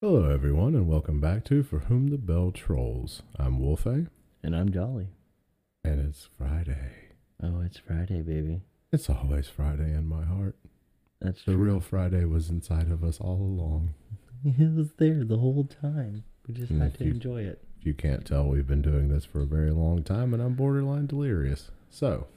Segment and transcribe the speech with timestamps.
[0.00, 3.22] Hello, everyone, and welcome back to For Whom the Bell Trolls.
[3.38, 4.06] I'm Wolfie,
[4.42, 5.08] And I'm Jolly.
[5.84, 6.92] and it's Friday.
[7.42, 8.60] Oh, it's Friday, baby.
[8.92, 10.56] It's always Friday in my heart.
[11.20, 11.64] That's The true.
[11.64, 13.94] real Friday was inside of us all along.
[14.44, 16.22] It was there the whole time.
[16.46, 17.64] We just Mm, had to you- enjoy it.
[17.80, 20.54] If you can't tell, we've been doing this for a very long time, and I'm
[20.54, 21.70] borderline delirious.
[21.90, 22.28] So,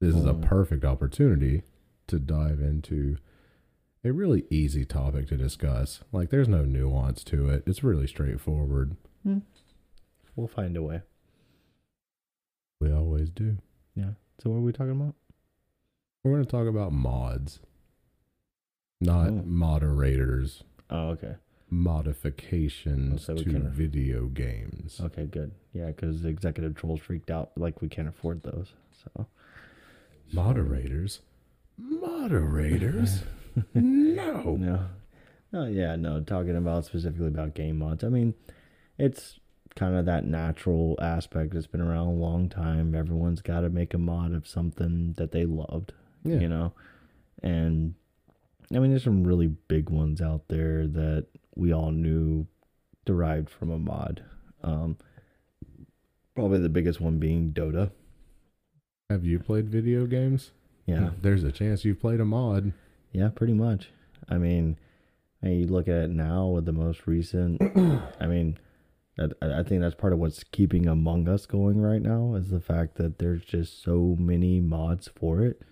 [0.00, 0.40] this is a Oh.
[0.40, 1.62] perfect opportunity
[2.06, 3.18] to dive into
[4.06, 6.00] a really easy topic to discuss.
[6.12, 8.96] Like, there's no nuance to it, it's really straightforward.
[9.22, 9.38] Hmm.
[10.34, 11.02] We'll find a way.
[12.80, 13.58] We always do.
[13.94, 14.10] Yeah.
[14.42, 15.14] So what are we talking about?
[16.22, 17.60] We're going to talk about mods,
[19.00, 19.42] not Oh.
[19.46, 21.36] moderators, Oh, okay.
[21.70, 25.00] modifications Oh, so to can- video games.
[25.00, 25.52] Okay, good.
[25.72, 28.72] Yeah, because the executive trolls freaked out like we can't afford those.
[29.04, 29.26] So
[30.32, 31.20] Moderators?
[31.78, 33.22] Moderators?
[33.74, 34.56] no.
[34.56, 34.86] No.
[35.52, 36.20] Oh yeah, no.
[36.20, 38.04] Talking about specifically about game mods.
[38.04, 38.34] I mean,
[38.98, 39.38] it's
[39.74, 42.94] kind of that natural aspect that's been around a long time.
[42.94, 45.92] Everyone's got to make a mod of something that they loved.
[46.24, 46.40] Yeah.
[46.40, 46.72] you know
[47.40, 47.94] and
[48.74, 52.48] i mean there's some really big ones out there that we all knew
[53.04, 54.24] derived from a mod
[54.64, 54.96] um
[56.34, 57.92] probably the biggest one being dota
[59.08, 60.50] Have you played video games?
[60.86, 62.72] yeah There's a chance you've played a mod.
[63.16, 63.90] Yeah pretty much
[64.28, 64.78] i mean
[65.42, 67.60] and you look at it now with the most recent
[68.20, 68.58] i mean
[69.16, 72.50] that, I I think that's part of what's keeping Among Us going right now is
[72.50, 75.62] the fact that there's just so many mods for it.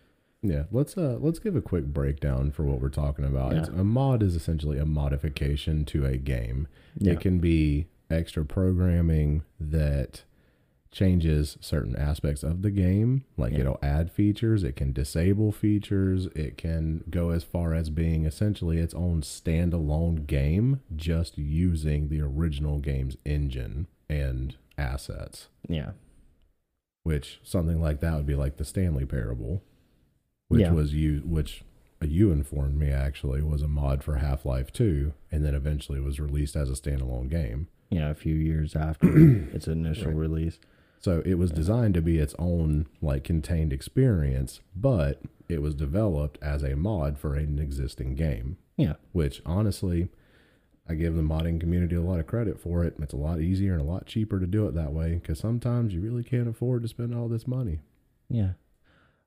[0.43, 3.55] Yeah, let's uh let's give a quick breakdown for what we're talking about.
[3.55, 3.81] Yeah.
[3.81, 6.69] a mod is essentially a modification to a game.
[6.99, 7.13] Yeah.
[7.13, 10.25] It can be extra programming that
[10.95, 13.25] changes certain aspects of the game.
[13.37, 13.61] Like Yeah.
[13.61, 18.79] it'll add features, it can disable features, it can go as far as being essentially
[18.79, 25.49] its own standalone game, just using the original game's engine and assets.
[25.69, 25.93] Yeah.
[27.03, 29.63] Which something like that would be like the Stanley Parable,
[30.49, 30.73] which Yeah.
[30.73, 31.63] was you which
[32.01, 36.21] you informed me actually was a mod for Half Life Two, and then eventually was
[36.21, 37.67] released as a standalone game.
[37.91, 39.09] Yeah, a few years after
[39.55, 40.17] its initial Right.
[40.17, 40.59] release.
[41.05, 45.21] So it was designed to be its own like contained experience, but
[45.51, 48.57] it was developed as a mod for an existing game.
[48.79, 48.95] Yeah.
[49.13, 50.09] Which honestly,
[50.89, 52.95] I give the modding community a lot of credit for it.
[53.03, 55.93] It's a lot easier and a lot cheaper to do it that way because sometimes
[55.93, 57.81] you really can't afford to spend all this money.
[58.31, 58.53] Yeah.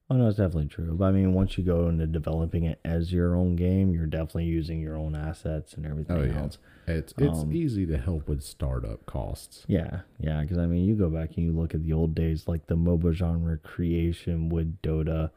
[0.10, 0.94] Oh no, it's definitely true.
[0.96, 4.46] But I mean, once you go into developing it as your own game, you're definitely
[4.46, 6.40] using your own assets and everything Oh, yeah.
[6.44, 6.58] else.
[6.88, 9.66] It's it's Um, easy to help with startup costs.
[9.68, 10.42] Yeah, yeah.
[10.42, 12.78] Because I mean, you go back and you look at the old days, like the
[12.78, 15.32] MOBA genre creation with Dota.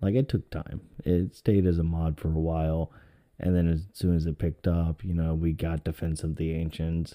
[0.00, 0.80] Like it took time.
[1.04, 2.90] It stayed as a mod for a while,
[3.38, 6.52] and then as soon as it picked up, you know, we got Defense of the
[6.54, 7.14] Ancients,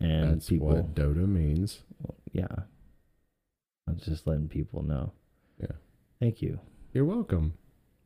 [0.00, 0.66] and That's people.
[0.68, 1.82] what Dota means.
[2.32, 2.46] Yeah.
[3.88, 5.12] I was just letting people know.
[5.60, 5.76] Yeah.
[6.20, 6.58] Thank you,
[6.92, 7.54] You're welcome.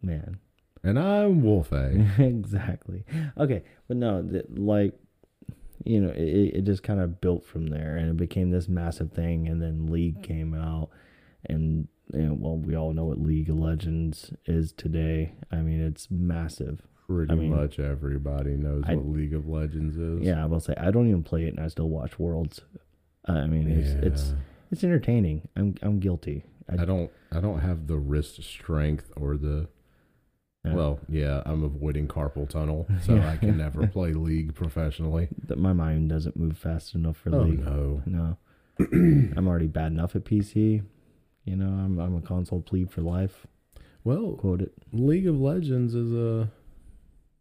[0.03, 0.39] man.
[0.83, 2.07] And I'm Wolfie.
[2.19, 3.05] exactly.
[3.39, 4.95] Okay, but no, th- like
[5.85, 9.13] you know, it, it just kind of built from there, and it became this massive
[9.13, 9.47] thing.
[9.49, 10.89] And then League came out,
[11.47, 15.35] and you know, well, we all know what League of Legends is today.
[15.53, 16.81] I mean, it's massive.
[17.07, 20.23] Pretty I mean, much everybody knows I- what League of Legends is.
[20.23, 22.63] Yeah, I will say I don't even play it, and I still watch Worlds.
[23.27, 24.35] I mean, it's it's
[24.71, 25.47] it's entertaining.
[25.57, 26.47] I'm I'm guilty.
[26.79, 29.69] I don't I don't have the wrist strength or the
[30.65, 30.75] Yeah.
[30.75, 35.29] well, yeah, I'm avoiding carpal tunnel, so I can never play League professionally.
[35.47, 37.65] that my mind doesn't move fast enough for Oh League.
[37.65, 38.03] no.
[38.07, 38.37] No.
[39.37, 40.83] I'm already bad enough at PC.
[41.45, 43.47] You know, I'm I'm a console plebe for life.
[44.05, 44.73] Well, Quote it.
[44.93, 46.47] League of Legends is uh,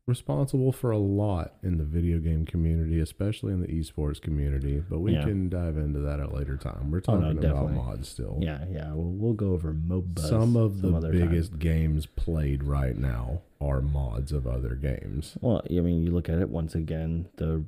[0.09, 4.83] responsible for a lot in the video game community, especially in the esports community.
[4.89, 5.23] But we Yeah.
[5.23, 6.91] can dive into that at a later time.
[6.91, 8.37] We're Oh, no, talking about mods still.
[8.41, 8.91] Yeah, yeah.
[8.93, 10.19] We'll, we'll go over MOBA.
[10.19, 11.29] Some of the other time.
[11.29, 15.37] biggest games played right now are mods of other games.
[15.39, 17.29] Well, I mean, you look at it once again.
[17.37, 17.63] The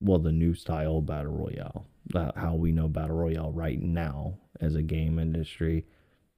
[0.00, 1.86] well, the new style battle royale.
[2.14, 5.86] That how we know battle royale right now as a game industry.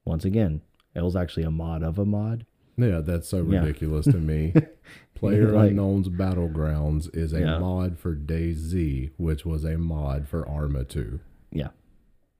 [0.05, 0.61] Once again,
[0.93, 2.45] it was actually a mod of a mod.
[2.77, 3.59] Yeah, that's so Yeah.
[3.59, 4.53] ridiculous to me.
[5.15, 7.59] Player Like- Unknown's Battlegrounds is a Yeah.
[7.59, 11.19] mod for DayZ, which was a mod for Arma 2.
[11.51, 11.69] Yeah,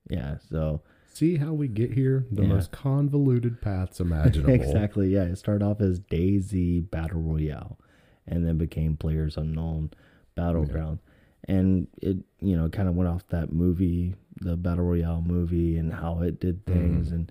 [0.08, 0.38] yeah.
[0.38, 0.82] So
[1.14, 2.26] See how we get here?
[2.32, 2.48] The Yeah.
[2.48, 4.52] most convoluted paths imaginable.
[4.52, 5.10] exactly.
[5.10, 7.78] Yeah, it started off as DayZ Battle Royale,
[8.26, 9.90] and then became Players Unknown
[10.34, 10.98] Battleground,
[11.44, 15.92] and it you know kind of went off that movie, the Battle Royale movie, and
[15.92, 16.80] how it did mm-hmm.
[16.80, 17.30] things, and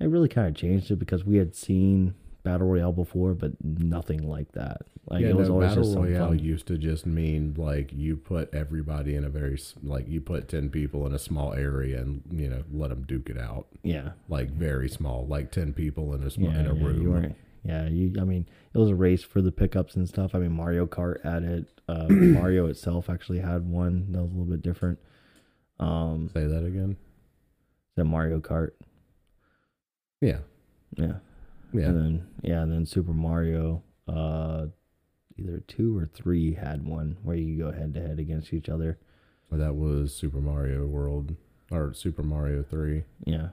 [0.00, 2.14] it really kind of changed it because we had seen
[2.50, 4.82] battle royale before, but nothing like that.
[5.08, 6.38] Like yeah, it was no, always battle just royale fun.
[6.38, 10.68] used to just mean like you put everybody in a very like you put ten
[10.70, 14.50] people in a small area and you know let them duke it out Yeah, like
[14.50, 17.02] very small, like ten people in a small yeah, in a yeah, room.
[17.02, 17.34] You
[17.64, 18.14] yeah, you.
[18.20, 20.34] I mean, it was a race for the pickups and stuff.
[20.34, 21.66] I mean, Mario Kart added.
[21.88, 24.98] Uh, Mario itself actually had one that was a little bit different.
[25.80, 26.96] Um, Say that again.
[27.96, 28.70] that Mario Kart.
[30.20, 30.38] Yeah,
[30.96, 31.14] Yeah.
[31.72, 31.86] Yeah.
[31.86, 34.66] And then yeah, and then Super Mario, uh,
[35.36, 38.98] either two or three had one where you go head to head against each other.
[39.50, 41.34] That was Super Mario World
[41.70, 43.04] or Super Mario Three.
[43.24, 43.48] Yeah.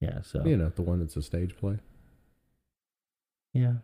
[0.00, 0.22] Yeah.
[0.22, 1.78] So You know the one that's a stage play.
[3.52, 3.74] yeah,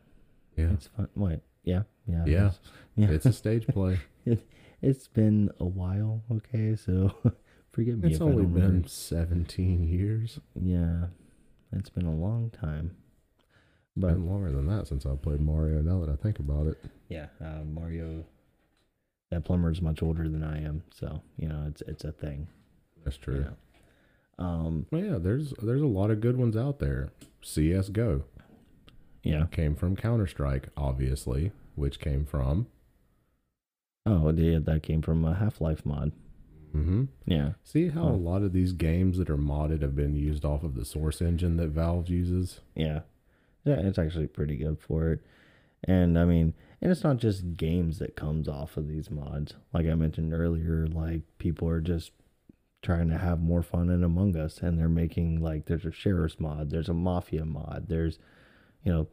[0.57, 1.09] Yeah, it's fun.
[1.15, 1.41] Wait.
[1.65, 1.83] Yeah.
[2.07, 2.25] Yeah.
[2.27, 2.49] Yeah.
[2.49, 2.61] is.
[2.97, 3.11] Yeah.
[3.11, 3.99] it's a stage play.
[4.83, 6.23] it's been a while.
[6.31, 7.13] Okay, so
[7.73, 8.89] forgive me It's if I only been remember.
[8.89, 10.39] seventeen years.
[10.55, 11.07] Yeah,
[11.73, 12.97] it's been a long time.
[13.97, 15.81] But been longer than that since I played Mario.
[15.81, 18.25] Now that I think about it, yeah, uh, Mario.
[19.31, 22.49] That plumber's much older than I am, so you know it's it's a thing.
[23.05, 23.41] that's you true.
[24.39, 24.45] know.
[24.45, 24.87] Um.
[24.91, 27.13] Well, yeah, there's there's a lot of good ones out there.
[27.43, 28.25] CS:GO
[29.23, 29.47] Yeah.
[29.51, 32.67] came from Counter Strike, obviously, which came from.
[34.07, 36.13] Oh, yeah, that came from a Half Life mod.
[36.73, 37.53] hmm Yeah.
[37.63, 40.75] See how a lot of these games that are modded have been used off of
[40.75, 42.61] the source engine that Valve uses.
[42.75, 43.01] Yeah.
[43.65, 45.21] Yeah, it's actually pretty good for it.
[45.85, 49.55] And I mean, and it's not just games that comes off of these mods.
[49.73, 52.13] Like I mentioned earlier, like people are just
[52.83, 56.39] trying to have more fun in Among Us and they're making like there's a sheriff's
[56.39, 58.19] mod, there's a mafia mod, there's
[58.83, 59.09] you know,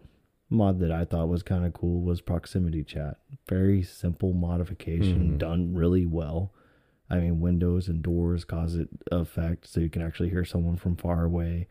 [0.50, 3.18] mod that I thought was kind of cool was proximity chat.
[3.48, 5.38] Very simple modification Mhm.
[5.38, 6.54] done really well.
[7.10, 10.98] I mean, windows and doors cause it effect so you can actually hear someone from
[10.98, 11.68] far away.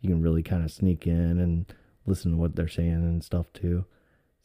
[0.00, 1.72] You can really kind of sneak in and
[2.06, 3.84] listen to what they're saying and stuff too.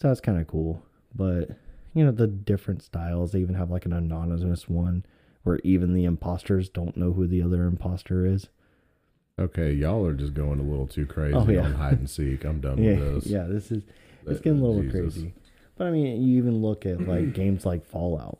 [0.01, 0.83] So that's kind of cool.
[1.15, 1.51] But
[1.93, 5.05] you know, the different styles, they even have like an anonymous one
[5.43, 8.47] where even the imposters don't know who the other imposter is.
[9.39, 11.61] Okay, y'all are just going a little too crazy Oh, yeah.
[11.63, 12.43] on hide and seek.
[12.45, 13.25] I'm done Yeah, with this.
[13.27, 13.83] yeah, this is
[14.27, 14.91] it's Uh, getting a little Jesus.
[15.15, 15.33] crazy.
[15.77, 18.37] But I mean, you even look at like games like Fallout.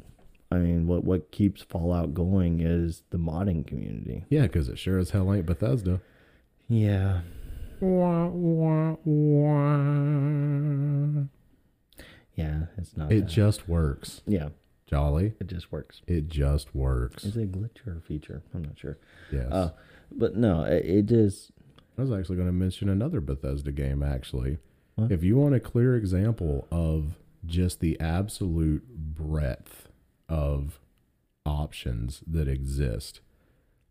[0.51, 4.25] I mean, what what keeps Fallout going is the modding community.
[4.29, 6.01] Yeah, because it sure as hell ain't Bethesda.
[6.67, 7.21] Yeah.
[7.81, 11.23] Wah, wah, wah.
[12.35, 13.31] Yeah, it's not It that.
[13.31, 14.21] just works.
[14.27, 14.49] Yeah,
[14.85, 15.33] Jolly.
[15.39, 16.01] it just works.
[16.07, 17.23] It just works.
[17.25, 18.43] Is it a glitch or a feature?
[18.53, 18.97] I'm not sure.
[19.31, 19.51] Yes.
[19.51, 19.71] Uh,
[20.11, 21.51] but no, it, it just
[21.97, 24.57] I was actually going to mention another Bethesda game, actually.
[24.95, 25.11] What?
[25.11, 29.87] If you want a clear example of just the absolute breadth
[30.29, 30.79] of
[31.45, 33.21] options that exist,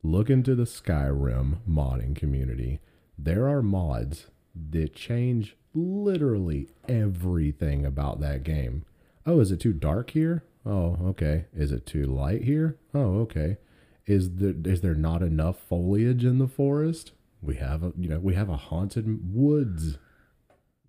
[0.03, 2.81] look into the Skyrim modding community.
[3.23, 4.29] There are mods
[4.71, 8.85] that change literally everything about that game.
[9.27, 10.43] Oh, is it too dark here?
[10.65, 11.47] Oh, okay.
[11.55, 12.79] Is it too light here?
[12.95, 13.59] Oh, okay.
[14.07, 17.13] Is there is there not enough foliage in the forest?
[17.43, 19.99] We have a you know we have a haunted woods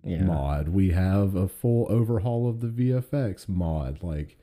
[0.02, 0.22] yeah.
[0.22, 0.68] mod.
[0.68, 4.02] We have a full overhaul of the VFX mod.
[4.02, 4.38] Like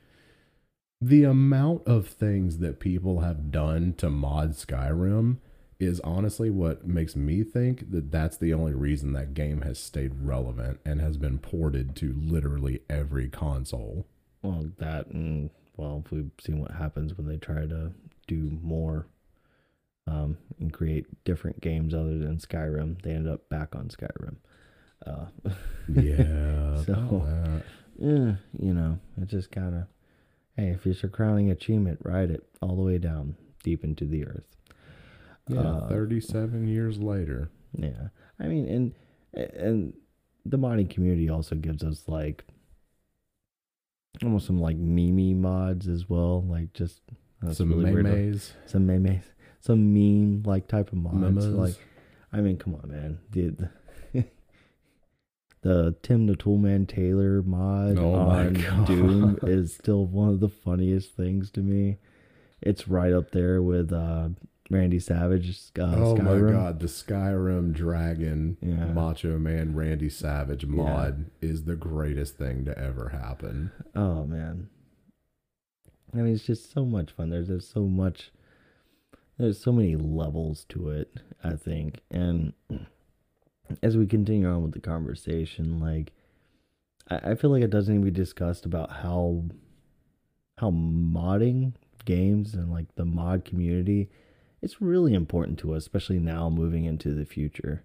[1.02, 5.38] the amount of things that people have done to mod Skyrim
[5.80, 10.12] is honestly what makes me think that that's the only reason that game has stayed
[10.22, 14.06] relevant and has been ported to literally every console.
[14.42, 17.94] Well, that and well, if we've seen what happens when they try to
[18.28, 19.08] do more
[20.08, 23.02] um, and create different games other than Skyrim.
[23.02, 24.36] They end up back on Skyrim.
[25.06, 25.26] Uh,
[25.88, 26.82] Yeah.
[26.86, 27.62] So-
[28.02, 29.84] eh, you know, it's just kind of,
[30.56, 34.26] hey, if it's your crowning achievement, ride it all the way down deep into the
[34.26, 34.44] earth.
[35.50, 37.50] Yeah, Uh, 37 years later.
[37.78, 38.94] Yeah, I mean, and
[39.34, 39.94] and
[40.46, 42.46] the modding community also gives us like
[44.24, 47.02] almost some like meme mods as well, like just
[47.52, 48.54] Some really memes.
[48.66, 49.24] some memes,
[49.60, 51.16] some meme like type of mods.
[51.16, 51.46] Memes.
[51.46, 51.76] Like,
[52.34, 53.50] I mean, come on, man, the
[54.14, 54.26] the,
[55.62, 58.54] the Tim the Toolman Taylor mod Oh on
[58.86, 61.98] Doom is still one of the funniest things to me.
[62.62, 64.30] It's right up there with uh,
[64.70, 65.50] Randy Savage.
[65.80, 66.46] uh, oh Skyrim.
[66.46, 68.86] my god, the Skyrim Dragon Yeah.
[68.86, 73.72] Macho Man Randy Savage mod is the greatest thing to ever happen.
[73.96, 74.70] Oh man.
[76.14, 77.30] I mean it's just so much fun.
[77.30, 78.32] There's there's so much
[79.38, 82.02] there's so many levels to it, I think.
[82.12, 82.54] And
[83.82, 86.12] as we continue on with the conversation, like
[87.10, 89.46] I, I feel like it doesn't even be discussed about how
[90.60, 91.74] how modding
[92.06, 94.10] games and like the mod community
[94.62, 97.84] it's really important to us, especially now moving into the future.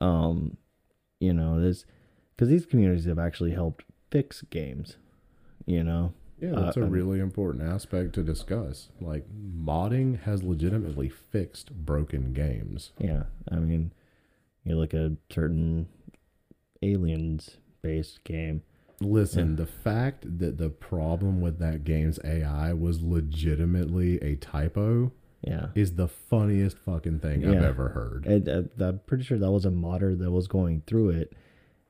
[0.00, 0.56] Um
[1.20, 1.84] You know, this
[2.34, 4.96] because these communities have actually helped fix games.
[5.66, 8.90] You know, Yeah, Uh, that's a um, really important aspect to discuss.
[9.00, 12.92] Like modding has legitimately fixed broken games.
[12.98, 13.24] yeah.
[13.48, 13.92] I mean,
[14.64, 15.86] you look at a certain
[16.82, 18.62] aliens based game.
[19.00, 19.56] Listen, Yeah.
[19.56, 25.68] the fact that the problem with that game's AI was legitimately a typo Yeah.
[25.74, 27.66] is the funniest fucking thing I've Yeah.
[27.68, 28.26] ever heard.
[28.26, 31.32] And, uh, I'm pretty sure that was a modder that was going through it,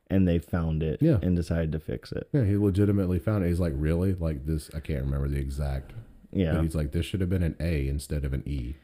[0.09, 1.19] and they found it Yeah.
[1.23, 2.29] and decided to fix it.
[2.33, 3.49] Yeah, he legitimately found it.
[3.49, 4.15] He's like, really?
[4.15, 4.71] Like this?
[4.75, 5.93] I can't remember the exact.
[6.31, 8.75] But Yeah, he's like, this should have been an A instead of an E.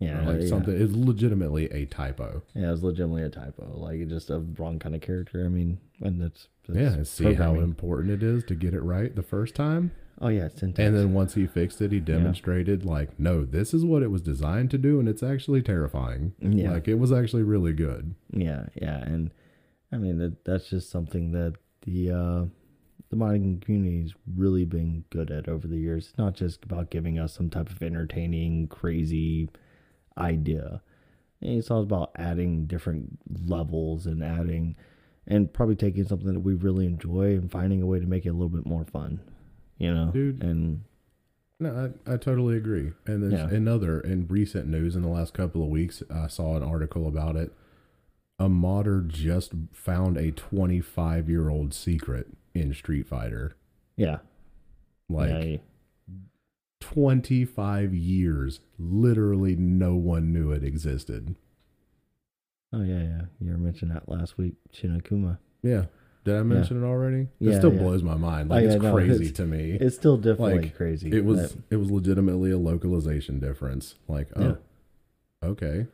[0.00, 0.48] yeah, or like yeah.
[0.48, 0.74] something.
[0.78, 2.42] It's legitimately a typo.
[2.54, 5.44] Yeah, it was legitimately a typo, like just a wrong kind of character.
[5.44, 7.62] I mean, and that's, that's yeah, and see how programming.
[7.62, 9.92] important it is to get it right the first time.
[10.20, 10.78] Oh yeah, it's intense.
[10.78, 14.22] And then once he fixed it, he demonstrated like, no, this is what it was
[14.22, 16.32] designed to do, and it's actually terrifying.
[16.40, 16.72] Yeah.
[16.72, 18.14] Like it was actually really good.
[18.32, 19.30] Yeah, yeah, and
[19.92, 22.44] I mean that that's just something that the uh,
[23.10, 26.08] the modding community's really been good at over the years.
[26.08, 29.50] It's not just about giving us some type of entertaining, crazy
[30.16, 30.80] idea.
[31.42, 34.76] It's all about adding different levels and adding,
[35.26, 38.30] and probably taking something that we really enjoy and finding a way to make it
[38.30, 39.20] a little bit more fun.
[39.78, 40.42] You know, Dude.
[40.42, 40.84] and
[41.60, 42.92] No, I, I totally agree.
[43.06, 43.48] And there's Yeah.
[43.54, 47.36] another in recent news in the last couple of weeks, I saw an article about
[47.36, 47.52] it.
[48.38, 53.56] A modder just found a 25 year old secret in Street Fighter.
[53.96, 54.18] yeah,
[55.08, 55.56] Like yeah,
[56.80, 61.34] 25 years, literally no one knew it existed.
[62.72, 63.20] oh yeah, yeah.
[63.40, 65.38] You were mentioning that last week, Shinakuma.
[65.62, 65.86] Yeah.
[66.26, 67.20] Did I mention it already?
[67.20, 67.78] It Yeah, still yeah.
[67.82, 68.50] blows my mind.
[68.50, 69.70] Oh, Like yeah, it's no, crazy it's- to me.
[69.80, 71.10] It's still definitely Like, crazy.
[71.12, 73.94] it was but- it was legitimately a localization difference.
[74.08, 75.48] Like, oh, Yeah.
[75.48, 75.86] okay.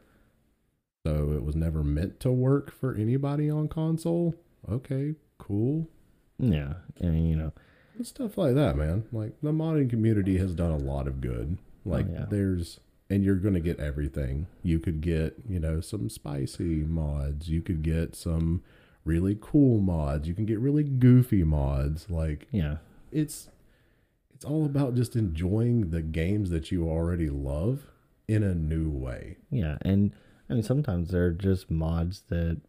[1.06, 4.34] So it was never meant to work for anybody on console.
[4.70, 5.88] Okay, cool.
[6.38, 7.52] Yeah, and you know,
[7.96, 9.04] And stuff like that, man.
[9.12, 11.58] Like the modding community has done a lot of good.
[11.84, 12.26] Oh, like Oh, yeah.
[12.30, 14.46] there's and you're gonna get everything.
[14.62, 17.50] You could get, you know, some spicy mods.
[17.50, 18.62] You could get some
[19.04, 20.28] really cool mods.
[20.28, 22.08] You can get really goofy mods.
[22.10, 22.76] Like yeah,
[23.10, 23.48] it's
[24.34, 27.86] it's all about just enjoying the games that you already love
[28.28, 29.36] in a new way.
[29.50, 30.12] yeah, and
[30.48, 32.60] I mean sometimes they're just mods that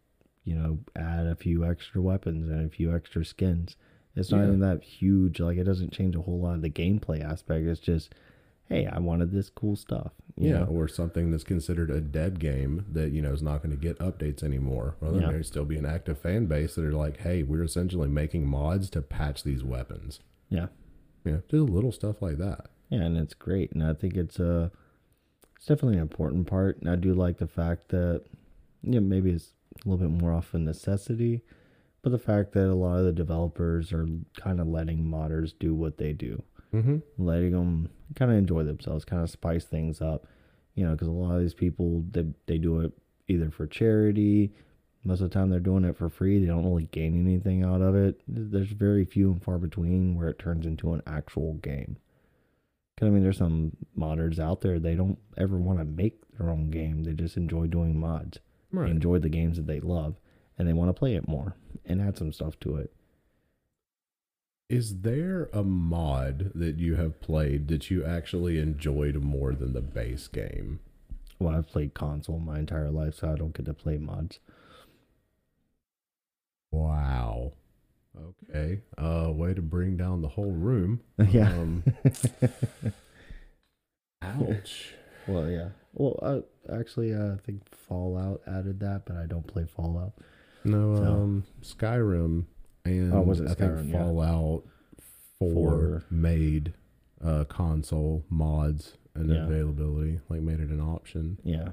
[0.44, 3.76] you know add a few extra weapons and a few extra skins.
[4.16, 4.46] It's not Yeah.
[4.48, 5.40] even that huge.
[5.40, 7.66] Like it doesn't change a whole lot of the gameplay aspect.
[7.66, 8.14] It's just,
[8.68, 10.12] hey, I wanted this cool stuff.
[10.36, 10.64] you yeah, know?
[10.66, 13.98] or something that's considered a dead game that you know is not going to get
[14.00, 14.96] updates anymore.
[15.00, 15.30] Well, then Yeah.
[15.30, 18.90] there'd still be an active fan base that are like, "Hey, we're essentially making mods
[18.90, 20.66] to patch these weapons." yeah,
[21.24, 22.66] Yeah, just little stuff like that.
[22.90, 23.72] yeah, and it's great.
[23.72, 24.70] And I think it's uh
[25.56, 26.78] it's definitely an important part.
[26.80, 28.24] And I do like the fact that
[28.82, 29.52] you know maybe it's
[29.84, 31.42] a little bit more off a necessity,
[32.02, 34.06] but the fact that a lot of the developers are
[34.36, 36.42] kind of letting modders do what they do.
[36.74, 37.24] Mm-hmm.
[37.24, 40.26] letting them kind of enjoy themselves, kind of spice things up,
[40.74, 42.92] you know, because a lot of these people they they do it
[43.28, 44.52] either for charity.
[45.06, 46.40] Most of the time, they're doing it for free.
[46.40, 48.22] They don't really gain anything out of it.
[48.26, 51.98] There's very few and far between where it turns into an actual game.
[52.94, 56.48] Because I mean, there's some modders out there they don't ever want to make their
[56.48, 57.04] own game.
[57.04, 58.38] They just enjoy doing mods.
[58.86, 60.16] They enjoy the games that they love,
[60.58, 61.54] and they want to play it more
[61.84, 62.92] and add some stuff to it.
[64.68, 69.82] Is there a mod that you have played that you actually enjoyed more than the
[69.82, 70.80] base game?
[71.38, 74.38] Well, I've played console my entire life, so I don't get to play mods.
[76.72, 77.52] Wow.
[78.50, 78.80] Okay.
[78.96, 81.00] Uh, way to bring down the whole room.
[81.30, 81.50] Yeah.
[81.52, 81.84] Um,
[84.22, 84.94] ouch.
[85.26, 85.68] Well, yeah.
[85.92, 86.40] Well, uh,
[86.74, 90.12] actually, uh, I think Fallout added that, but I don't play Fallout.
[90.64, 92.44] No, So- um, Skyrim
[92.84, 93.76] and Oh, was it I Skyrim?
[93.80, 93.98] think Yeah.
[94.04, 94.64] Fallout
[95.38, 96.04] Four, Four.
[96.10, 96.74] made
[97.22, 99.44] uh console mods and Yeah.
[99.46, 101.38] availability, like made it an option.
[101.44, 101.70] Yeah.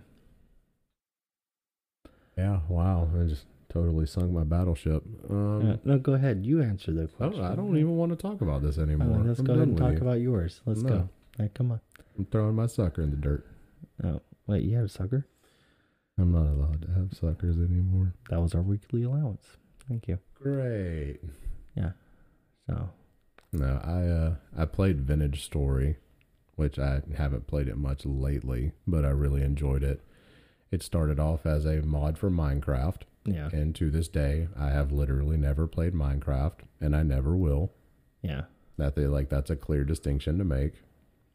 [2.38, 2.62] Yeah.
[2.70, 3.10] Wow.
[3.20, 5.04] I just totally sunk my battleship.
[5.30, 6.46] Um, no, go ahead.
[6.46, 7.44] You answer the oh, question.
[7.44, 9.24] I don't even want to talk about this Oh, anymore.
[9.24, 10.08] let's I'm go ahead done and with talk you.
[10.08, 10.62] about yours.
[10.66, 10.90] Let's No.
[10.90, 11.10] go.
[11.38, 11.82] Hey, come on.
[12.18, 13.46] I'm throwing my sucker in the dirt.
[14.04, 15.26] Oh, wait, you had a sucker?
[16.18, 18.14] I'm not allowed to have suckers anymore.
[18.30, 19.58] That was our weekly allowance.
[19.92, 20.20] Thank you.
[20.36, 21.20] Great.
[21.76, 21.92] Yeah.
[22.70, 22.90] So,
[23.52, 25.98] No, I uh I played Vintage Story,
[26.56, 30.00] which I haven't played it much lately, but I really enjoyed it.
[30.72, 33.50] It started off as a mod for Minecraft, yeah.
[33.52, 37.74] and to this day, I have literally never played Minecraft, and I never will.
[38.22, 38.44] Yeah.
[38.78, 40.76] That they like that's a clear distinction to make.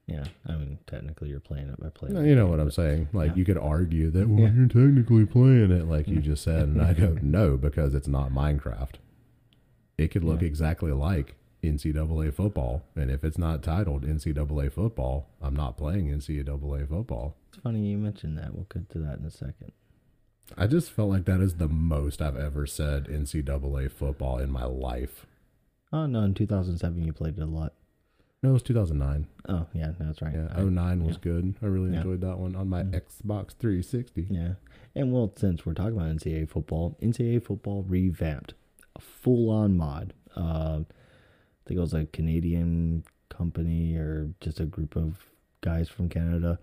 [0.07, 2.15] Yeah, I mean, technically, you're playing it by playing.
[2.15, 3.09] No, you know what I'm saying?
[3.13, 3.37] Like yeah.
[3.37, 4.53] you could argue that well, Yeah.
[4.55, 8.31] you're technically playing it, like you just said, and I go no because it's not
[8.31, 8.95] Minecraft.
[9.99, 10.47] It could look Yeah.
[10.49, 11.35] exactly like
[11.65, 17.35] NCAA football, and if it's not titled NCAA football, I'm not playing NCAA football.
[17.49, 18.55] It's funny you mentioned that.
[18.55, 19.73] We'll get to that in a second.
[20.57, 24.65] I just felt like that is the most I've ever said NCAA football in my
[24.65, 25.27] life.
[25.93, 27.73] Oh no, in 2007 you played it a lot.
[28.43, 29.27] No, it was 2009.
[29.49, 30.35] Oh yeah, that's right.
[30.35, 31.21] Yeah, I- 09 was yeah.
[31.23, 31.55] good.
[31.63, 31.99] I really Yeah.
[31.99, 32.93] enjoyed that one on my Mm.
[33.01, 34.27] Xbox 360.
[34.31, 34.55] Yeah,
[34.95, 38.55] and well, since we're talking about NCAA football, NCAA football revamped,
[38.95, 40.13] a full-on mod.
[40.37, 45.31] Uh, I think it was a Canadian company or just a group of
[45.63, 46.59] guys from Canada.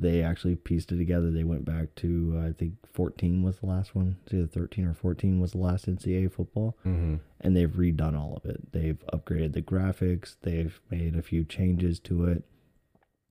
[0.00, 1.30] They actually pieced it together.
[1.30, 4.16] They went back to uh, I think 14 was the last one.
[4.24, 6.76] It's either 13 or 14 was the last NCAA football.
[6.86, 7.16] Mm-hmm.
[7.42, 8.72] and they've redone all of it.
[8.72, 10.36] They've upgraded the graphics.
[10.42, 12.44] They've made a few changes to it.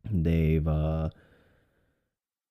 [0.10, 1.10] They've uh,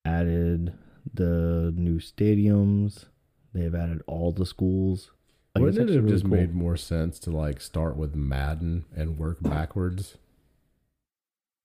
[0.05, 0.73] added
[1.13, 3.05] the new stadiums.
[3.53, 5.11] They've added all the schools.
[5.55, 6.35] Like, Wouldn't it have really just cool.
[6.35, 10.17] made more sense to like start with Madden and work backwards?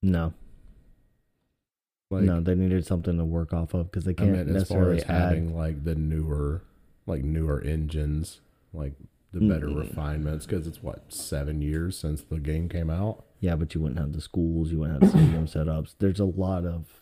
[0.03, 0.35] no,
[2.15, 2.41] Like, no?
[2.41, 5.03] They needed something to work off of because they I can't as far necessarily as
[5.05, 5.09] add.
[5.21, 6.63] having like the newer,
[7.07, 8.41] like newer engines,
[8.73, 8.95] like
[9.33, 9.77] the better Mm.
[9.79, 13.25] refinements, because it's what seven years since the game came out.
[13.41, 14.71] Yeah, but you wouldn't have the schools.
[14.71, 15.95] You wouldn't have stadium setups.
[15.99, 17.01] There's a lot of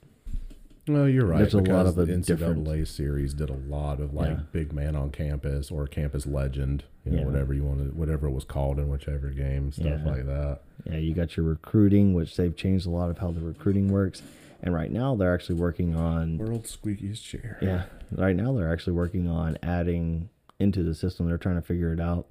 [0.89, 1.39] No, you're right.
[1.39, 4.41] There's a lot of the NCAA series did a lot of like Yeah.
[4.51, 7.25] big man on campus or campus legend, you know, Yeah.
[7.27, 10.11] whatever you wanted, whatever it was called in whichever game, stuff Yeah.
[10.11, 10.61] like that.
[10.87, 14.23] Yeah, you got your recruiting, which they've changed a lot of how the recruiting works.
[14.63, 17.59] And right now they're actually working on World's squeakiest chair.
[17.61, 20.29] yeah, right now they're actually working on adding
[20.61, 21.27] into the system.
[21.27, 22.27] They're trying to figure it out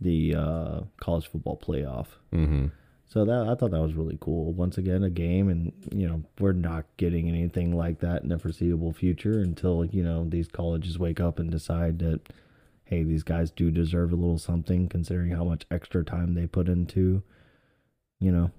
[0.00, 2.06] the uh, college football playoff.
[2.32, 2.66] Mm-hmm.
[3.06, 4.52] So that I thought that was really cool.
[4.52, 8.38] Once again, a game, and you know we're not getting anything like that in the
[8.38, 12.20] foreseeable future until you know these colleges wake up and decide that
[12.88, 16.68] hey, these guys do deserve a little something, considering how much extra time they put
[16.68, 17.22] into,
[18.18, 18.50] you know,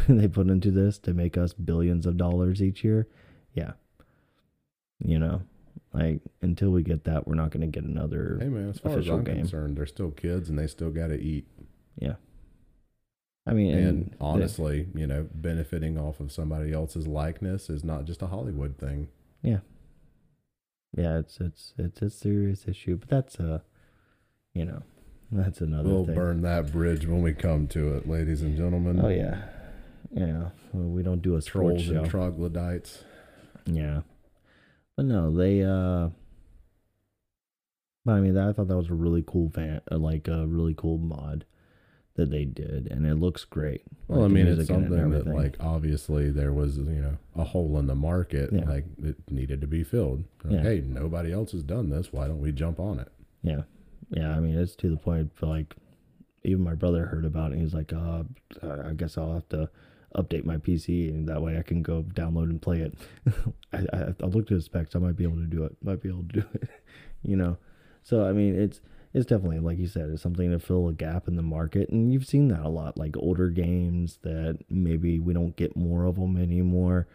[0.08, 3.06] they put into this to make us billions of dollars each year.
[3.54, 3.72] Yeah,
[5.04, 5.42] you know,
[5.92, 8.38] like until we get that, we're not going to get another.
[8.40, 9.36] Hey man, as far as I'm game.
[9.36, 11.46] concerned, they're still kids and they still got to eat.
[11.98, 12.14] Yeah.
[13.44, 18.04] I mean, And, and, honestly, you know, benefiting off of somebody else's likeness is not
[18.04, 19.08] just a Hollywood thing.
[19.42, 19.58] Yeah.
[20.96, 23.62] Yeah, it's it's it's a serious issue, but that's a,
[24.54, 24.82] you know,
[25.32, 26.14] that's another We'll thing.
[26.14, 29.00] burn that bridge when we come to it, ladies and gentlemen.
[29.04, 29.42] Oh yeah,
[30.12, 30.50] yeah.
[30.72, 32.00] Well, we don't do a Trolls show.
[32.00, 33.04] and troglodytes.
[33.66, 34.02] yeah,
[34.96, 35.62] but no, they.
[35.62, 36.10] uh
[38.04, 40.74] But I mean, I thought that was a really cool van, uh, like a really
[40.74, 41.44] cool mod
[42.14, 43.82] that they did, and it looks great.
[44.06, 46.76] Well, Like, I mean, it's music in it and something that, like, obviously there was,
[46.76, 48.50] you know, a hole in the market.
[48.52, 48.68] Yeah.
[48.68, 50.24] Like, it needed to be filled.
[50.44, 50.62] Like, Yeah.
[50.62, 52.12] Hey, nobody else has done this.
[52.12, 53.08] Why don't we jump on it?
[53.42, 53.62] Yeah,
[54.10, 54.36] yeah.
[54.36, 55.30] I mean, it's to the point.
[55.40, 55.74] Like,
[56.44, 57.58] even my brother heard about it.
[57.60, 58.24] He's like, uh,
[58.62, 59.70] "I guess I'll have to
[60.16, 62.94] update my PC, and that way I can go download and play it."
[63.72, 64.94] I, I, I looked at the specs.
[64.94, 65.76] I might be able to do it.
[65.82, 66.68] Might be able to do it.
[67.22, 67.56] you know.
[68.02, 68.80] So I mean, it's
[69.14, 72.12] it's definitely like you said, it's something to fill a gap in the market, and
[72.12, 72.96] you've seen that a lot.
[72.96, 77.08] Like older games that maybe we don't get more of them anymore.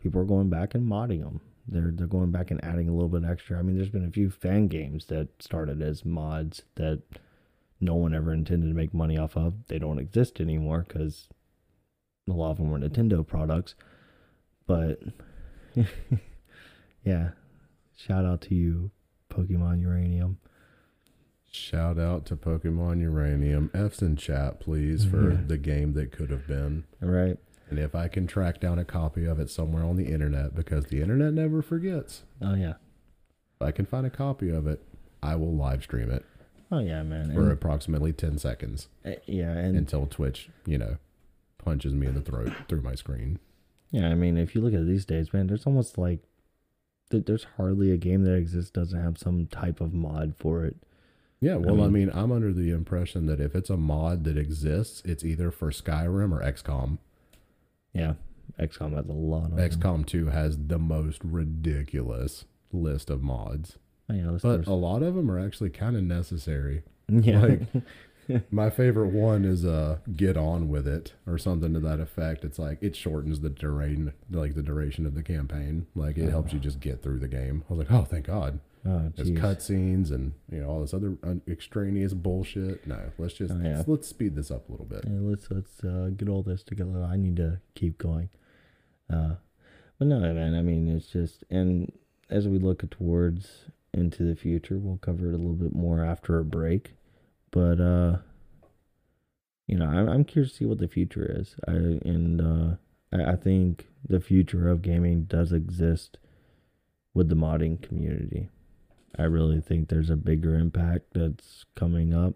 [0.00, 3.08] People are going back and modding them they're they're going back and adding a little
[3.08, 3.58] bit extra.
[3.58, 7.02] I mean, there's been a few fan games that started as mods that
[7.80, 9.54] no one ever intended to make money off of.
[9.68, 11.28] They don't exist anymore because
[12.28, 13.74] a lot of them were Nintendo products.
[14.66, 15.00] But
[17.04, 17.30] yeah,
[17.96, 18.90] shout out to you,
[19.30, 20.38] Pokemon Uranium.
[21.50, 23.70] Shout out to Pokemon Uranium.
[23.74, 25.38] F's in chat, please, for Yeah.
[25.46, 26.84] the game that could have been.
[27.02, 27.38] All right.
[27.68, 30.86] And if I can track down a copy of it somewhere on the internet, because
[30.86, 32.74] the internet never forgets, Oh yeah.
[33.56, 34.82] if I can find a copy of it,
[35.22, 36.24] I will live stream it
[36.70, 37.32] Oh yeah, man.
[37.34, 40.96] for And, approximately 10 seconds uh, yeah, and until Twitch, you know,
[41.62, 43.38] punches me in the throat through my screen.
[43.90, 46.20] Yeah, I mean, if you look at it these days, man, there's almost like
[47.10, 50.76] there's hardly a game that exists doesn't have some type of mod for it.
[51.40, 54.38] Yeah, well, I mean- mean, I'm under the impression that if it's a mod that
[54.38, 56.98] exists, it's either for Skyrim or XCOM.
[57.92, 58.14] Yeah,
[58.58, 59.68] XCOM has a lot of them.
[59.70, 63.76] XCOM 2 has the most ridiculous list of mods,
[64.08, 66.82] Oh, yeah, but a lot of them are actually kind of necessary.
[67.08, 67.84] yeah, like-
[68.50, 72.44] My favorite one is uh get on with it or something to that effect.
[72.44, 75.86] It's like it shortens the duration like the duration of the campaign.
[75.94, 77.64] Like it helps you just get through the game.
[77.68, 81.16] I was like, "Oh, thank God." oh, There's cutscenes and, you know, all this other
[81.48, 82.84] extraneous bullshit.
[82.86, 83.76] No, let's just Oh, yeah.
[83.76, 85.04] let's, let's speed this up a little bit.
[85.06, 87.02] Yeah, let's let's uh, get all this together.
[87.08, 88.28] I need to keep going.
[89.08, 89.34] Uh,
[89.98, 90.54] but no, man.
[90.54, 91.92] I mean, it's just and
[92.30, 96.38] as we look towards into the future, we'll cover it a little bit more after
[96.38, 96.94] a break.
[97.52, 98.16] But uh,
[99.66, 101.54] you know, I'm I'm curious to see what the future is.
[101.68, 102.76] I and uh,
[103.12, 106.18] I, I think the future of gaming does exist
[107.14, 108.48] with the modding community.
[109.18, 112.34] I really think there's a bigger impact that's coming up,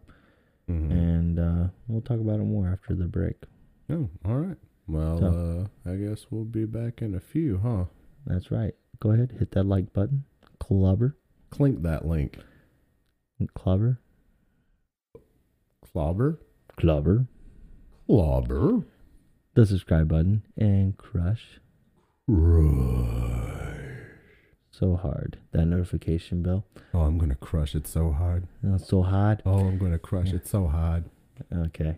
[0.68, 0.90] Mhm.
[0.90, 3.37] and uh, we'll talk about it more after the break.
[3.88, 4.59] Oh, all right.
[4.88, 7.87] Well, uh, I guess we'll be back in a few, huh?
[8.26, 8.74] That's right.
[9.00, 10.24] Go ahead, hit that like button,
[10.61, 11.16] clobber,
[11.50, 12.38] Clink that link.
[13.55, 13.98] clobber,
[16.00, 16.38] Clobber?
[16.76, 17.26] clobber,
[18.06, 18.82] Clobber?
[19.54, 21.59] the subscribe button, and crush
[22.28, 24.04] Right.
[24.70, 26.66] so hard that notification bell.
[26.92, 28.46] Oh, I'm going to crush it so hard.
[28.62, 29.40] Not so hard.
[29.46, 30.37] Oh, I'm going to crush Yeah.
[30.37, 31.04] it so hard.
[31.50, 31.96] Okay.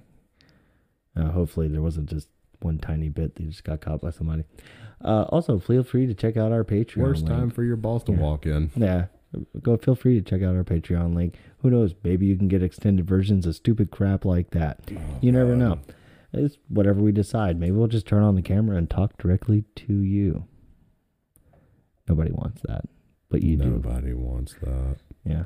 [1.17, 2.29] Uh, hopefully there wasn't just
[2.61, 4.45] one tiny bit that just got caught by somebody.
[5.05, 6.99] Uh, also, feel free to check out our Patreon.
[6.99, 7.37] Worst link.
[7.37, 8.19] time for your balls to Yeah.
[8.21, 8.71] walk in.
[8.77, 9.07] Yeah.
[9.63, 11.37] Go feel free to check out our Patreon link.
[11.59, 11.95] Who knows?
[12.03, 14.81] Maybe you can get extended versions of stupid crap like that.
[15.21, 15.81] You never know.
[16.33, 17.59] It's whatever we decide.
[17.61, 20.47] Maybe we'll just turn on the camera and talk directly to you.
[22.09, 22.87] Nobody wants that,
[23.29, 23.65] but you do.
[23.71, 24.97] Nobody wants that.
[25.25, 25.45] Yeah.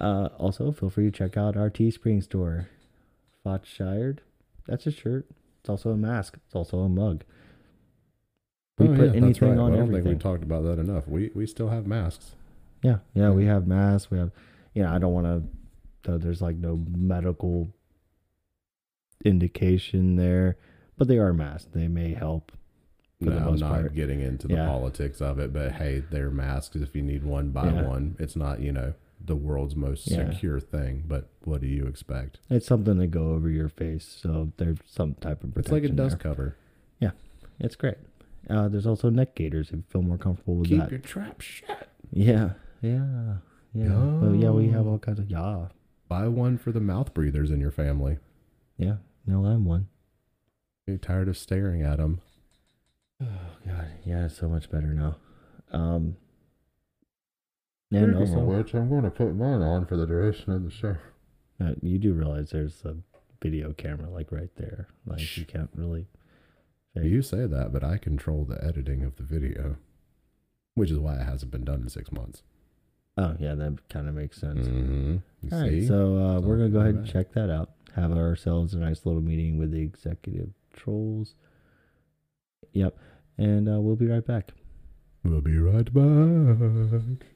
[0.00, 2.68] Uh, also, feel free to check out our Teespring store.
[3.44, 4.18] Fotshired.
[4.66, 5.26] That's a shirt.
[5.60, 6.36] It's also a mask.
[6.46, 7.24] It's also a mug.
[8.78, 9.58] We Oh, put yeah, anything right.
[9.58, 11.06] on I don't think we talked about that enough.
[11.08, 12.34] We we still have masks.
[12.84, 14.10] Yeah, yeah, we have masks.
[14.10, 14.30] We have,
[14.74, 15.26] you know, I don't want
[16.04, 16.18] to.
[16.18, 17.68] There's like no medical
[19.24, 20.56] indication there,
[20.98, 21.68] but they are masks.
[21.72, 22.52] They may help.
[23.22, 23.94] For No, most not part.
[23.94, 24.66] getting into the Yeah.
[24.66, 26.76] politics of it, but hey, they're masks.
[26.76, 27.86] If you need one, buy Yeah.
[27.88, 28.16] one.
[28.18, 28.92] It's not, you know,
[29.24, 30.30] the world's most Yeah.
[30.30, 32.40] secure thing, but what do you expect?
[32.50, 35.88] It's something to go over your face, so there's some type of It's like a
[35.88, 36.30] dust there.
[36.30, 36.56] cover.
[37.00, 37.12] Yeah,
[37.58, 37.96] it's great.
[38.50, 40.84] Uh, there's also neck gaiters if you feel more comfortable with Keep that.
[40.86, 41.88] Keep your trap shut.
[42.12, 43.36] Yeah, yeah,
[43.72, 43.88] yeah.
[44.20, 45.66] But yeah, we have all kinds of yeah,
[46.08, 48.18] Buy one for the mouth breathers in your family.
[48.76, 48.96] yeah.
[49.26, 49.88] No, I'm one.
[50.86, 52.20] You're tired of staring at them.
[53.22, 53.26] Oh
[53.66, 55.16] god, yeah, it's so much better now.
[55.72, 56.16] Um,
[57.90, 60.96] and also, which, I'm going to put mine on for the duration of the show.
[61.60, 62.96] uh, you do realize there's a
[63.42, 64.88] video camera like right there.
[65.06, 65.38] Like Shh.
[65.38, 66.06] you can't really.
[66.94, 69.76] fake- You say that, but I control the editing of the video,
[70.74, 72.42] which is why it hasn't been done in six months.
[73.16, 74.66] Oh yeah, that kind of makes sense.
[74.66, 75.16] Mm-hmm.
[75.52, 75.86] All right, see?
[75.86, 77.70] so uh, we're gonna go ahead and check that out.
[77.94, 81.34] Have ourselves a nice little meeting with the executive trolls.
[82.72, 82.98] Yep,
[83.38, 84.50] and uh, we'll be right back.
[85.22, 87.26] We'll be right back.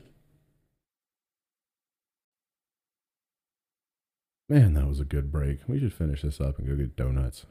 [4.49, 5.61] Man, that was a good break.
[5.69, 7.45] We should finish this up and go get donuts.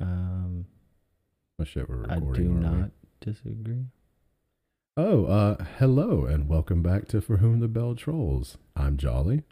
[0.00, 0.66] Um,
[1.60, 2.56] Oh shit, we're recording.
[2.56, 2.80] I do aren't we?
[2.80, 3.84] not disagree.
[5.02, 8.58] Oh, uh, hello and welcome back to For Whom the Bell Trolls.
[8.76, 9.44] I'm Jolly.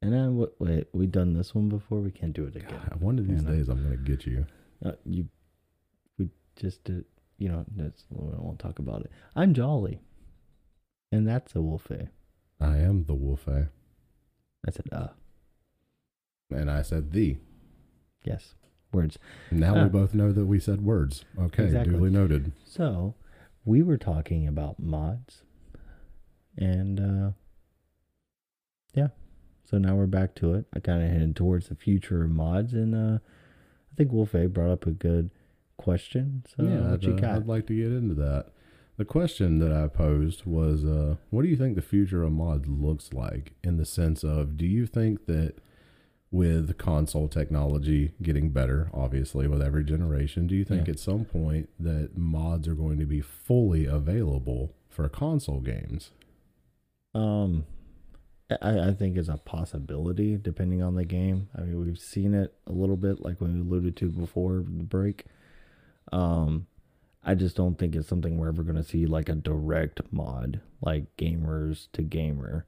[0.00, 0.54] And what?
[0.58, 2.00] Wait, We've done this one before.
[2.00, 2.70] We can't do it again.
[2.70, 3.50] God, one of these no.
[3.50, 4.46] days I'm gonna get you.
[4.82, 5.28] Uh, you,
[6.18, 7.04] we just did.
[7.36, 9.10] You know, that's, we won't talk about it.
[9.36, 10.00] I'm Jolly,
[11.12, 12.08] and that's a wolfie.
[12.58, 13.66] I am the Wolfay.
[14.66, 15.08] I said, uh,
[16.50, 17.36] And I said the.
[18.24, 18.54] yes,
[18.94, 19.18] words.
[19.50, 19.82] Now Ah.
[19.82, 21.26] we both know that we said words.
[21.38, 21.92] Okay, Exactly.
[21.98, 22.52] duly noted.
[22.64, 23.14] So,
[23.64, 25.42] we were talking about mods,
[26.56, 27.30] and uh,
[28.94, 29.08] yeah.
[29.64, 30.66] So now we're back to it.
[30.74, 34.70] I kind of headed towards the future of mods, and uh, I think Wolfie brought
[34.70, 35.30] up a good
[35.76, 36.44] question.
[36.54, 37.36] So, yeah, what I'd, you uh, got?
[37.36, 38.48] I'd like to get into that.
[38.96, 42.68] The question that I posed was, uh, what do you think the future of mods
[42.68, 43.54] looks like?
[43.64, 45.58] In the sense of, do you think that
[46.34, 50.94] with console technology getting better, obviously with every generation, do you think Yeah.
[50.94, 56.10] at some point that mods are going to be fully available for console games?
[57.14, 57.66] Um,
[58.60, 61.48] I, I think is a possibility depending on the game.
[61.56, 65.26] I mean, we've seen it a little bit, like we alluded to before the break.
[66.10, 66.66] Um,
[67.22, 70.60] I just don't think it's something we're ever going to see like a direct mod,
[70.82, 72.66] like gamers to gamer,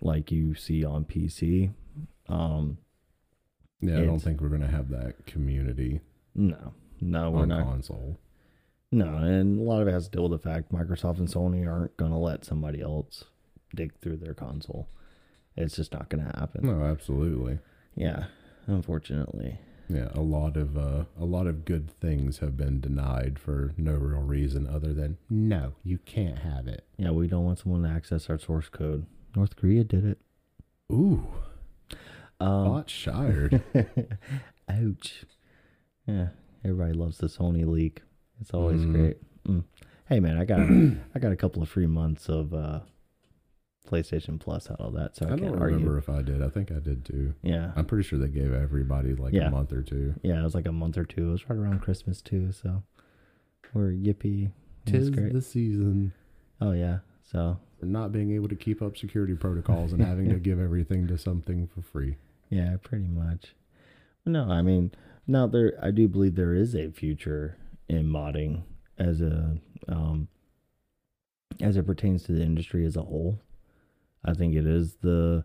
[0.00, 1.72] like you see on PC.
[2.28, 2.78] Um,
[3.80, 6.00] Yeah, I don't think we're going to have that community
[6.34, 7.64] no, no, we're not.
[7.64, 8.18] console.
[8.90, 11.66] No, and a lot of it has to deal with the fact Microsoft and Sony
[11.70, 13.24] aren't going to let somebody else
[13.74, 14.88] dig through their console.
[15.56, 16.66] It's just not going to happen.
[16.66, 17.58] No, absolutely.
[17.94, 18.24] Yeah,
[18.66, 19.58] unfortunately.
[19.88, 23.92] Yeah, a lot of uh, a lot of good things have been denied for no
[23.94, 26.86] real reason other than no, you can't have it.
[26.96, 29.04] Yeah, we don't want someone to access our source code.
[29.36, 30.18] North Korea did it.
[30.90, 31.26] Ooh,
[32.40, 33.62] Um, bot shired.
[34.68, 35.24] ouch.
[36.06, 36.28] Yeah,
[36.64, 38.02] everybody loves the Sony leak.
[38.40, 38.92] It's always Mm.
[38.92, 39.16] great.
[39.46, 39.64] Mm.
[40.08, 40.60] Hey man, I got
[41.14, 42.80] I got a couple of free months of uh,
[43.88, 45.76] PlayStation Plus out of that, so I, I can't don't argue.
[45.78, 46.42] remember if I did.
[46.42, 47.34] I think I did too.
[47.42, 49.48] Yeah, I'm pretty sure they gave everybody like Yeah.
[49.48, 50.14] a month or two.
[50.22, 51.28] yeah, it was like a month or two.
[51.28, 52.82] It was right around Christmas too, so
[53.74, 54.50] we're yippee.
[54.84, 55.32] Tis great.
[55.32, 56.12] the season
[56.60, 56.98] Oh yeah,
[57.32, 61.06] so for not being able to keep up security protocols and having to give everything
[61.08, 62.16] to something for free.
[62.50, 63.54] Yeah, pretty much.
[64.26, 64.92] No, I mean,
[65.26, 67.56] now there, I do believe there is a future
[67.88, 68.62] in modding
[68.98, 69.56] as a,
[69.88, 70.28] um,
[71.60, 73.40] as it pertains to the industry as a whole.
[74.24, 75.44] I think it is the,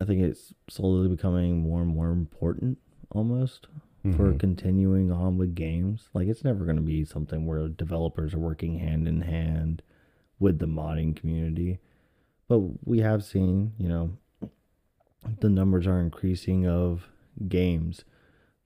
[0.00, 2.78] I think it's slowly becoming more and more important
[3.12, 3.68] almost
[4.16, 4.38] for Mhm.
[4.38, 6.10] continuing on with games.
[6.12, 9.82] Like it's never going to be something where developers are working hand in hand
[10.38, 11.78] with the modding community.
[12.48, 14.10] But we have seen, you know,
[15.40, 17.08] the numbers are increasing of
[17.48, 18.04] games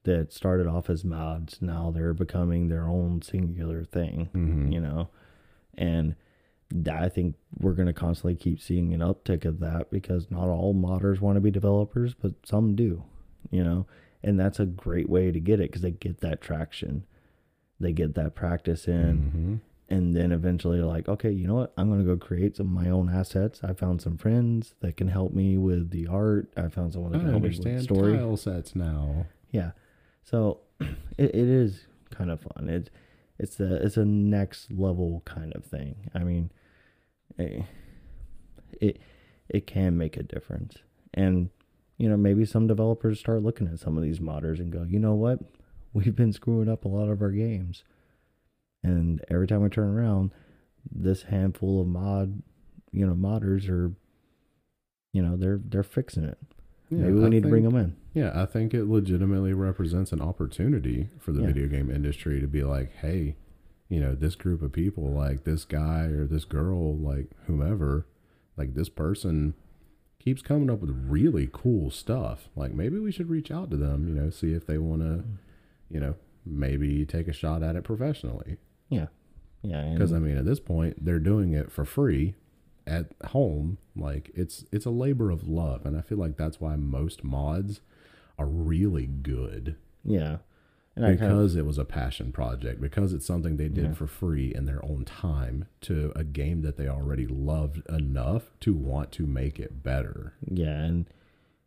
[0.05, 1.61] that started off as mods.
[1.63, 4.73] Now they're becoming their own singular thing, Mhm.
[4.73, 5.09] you know.
[5.75, 6.15] And
[6.71, 10.49] that, I think we're going to constantly keep seeing an uptick of that because not
[10.49, 13.05] all modders want to be developers, but some do,
[13.51, 13.87] you know
[14.23, 17.05] and that's a great way to get it because they get that traction
[17.81, 19.70] they get that practice in Mhm.
[19.91, 21.73] And then eventually like okay you know what?
[21.77, 23.61] I'm going to go create some of my own assets.
[23.63, 26.51] I found some friends that can help me with the art.
[26.57, 28.17] I found someone that I can help me with the story.
[28.17, 29.27] tile sets now.
[29.51, 29.73] yeah.
[30.23, 32.69] So it, it is kind of fun.
[32.69, 32.91] It's
[33.39, 36.11] it's a it's a next level kind of thing.
[36.15, 36.53] I mean
[37.37, 37.65] it,
[38.81, 38.99] it
[39.49, 40.77] it can make a difference.
[41.13, 41.51] And
[41.99, 45.01] you know maybe some developers start looking at some of these modders and go you
[45.01, 45.41] know what?
[45.93, 47.83] We've been screwing up a lot of our games
[48.83, 50.33] and every time we turn around
[50.91, 52.43] this handful of mod
[52.93, 53.93] you know modders are
[55.13, 56.39] you know they're they're fixing it
[56.89, 60.13] Yeah, maybe we I need to bring them in Yeah, I think it legitimately represents
[60.13, 61.49] an opportunity for the Yeah.
[61.49, 63.37] video game industry to be like, hey,
[63.89, 68.07] you know, this group of people, like this guy or this girl, like whomever,
[68.57, 69.55] like this person
[70.19, 72.49] keeps coming up with really cool stuff.
[72.57, 75.09] Like maybe we should reach out to them, you know, see if they want to,
[75.09, 75.37] mm.
[75.89, 76.15] you know,
[76.45, 78.57] maybe take a shot at it professionally.
[78.91, 79.07] Yeah
[79.63, 79.91] Yeah.
[79.93, 82.35] Because I mean, at this point, they're doing it for free
[82.87, 83.79] at home.
[83.97, 87.81] Like it's it's a labor of love, and I feel like that's why most mods
[88.39, 90.39] are really good Yeah.
[90.97, 93.85] And I kind of, because it was a passion project because it's something they did
[93.85, 93.93] Yeah.
[93.93, 98.75] for free in their own time to a game that they already loved enough to
[98.75, 100.35] want to make it better.
[100.51, 101.07] yeah, and,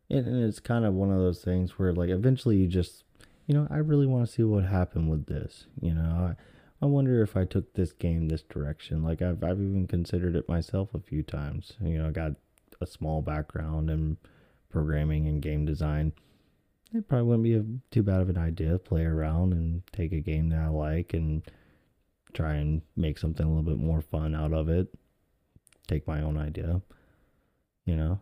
[0.10, 3.04] and and it's kind of one of those things where like eventually you just
[3.48, 5.68] you know, I really want to see what happened with this.
[5.82, 6.36] You know, I
[6.84, 9.04] I wonder if I took this game this direction.
[9.04, 11.72] Like I've I've even considered it myself a few times.
[11.82, 12.34] You know, I got
[12.82, 14.18] a small background in
[14.70, 16.12] programming and game design.
[16.94, 20.12] It probably wouldn't be a, too bad of an idea to play around and take
[20.12, 21.42] a game that I like and
[22.34, 24.90] try and make something a little bit more fun out of it.
[25.88, 26.82] Take my own idea.
[27.86, 28.20] You know,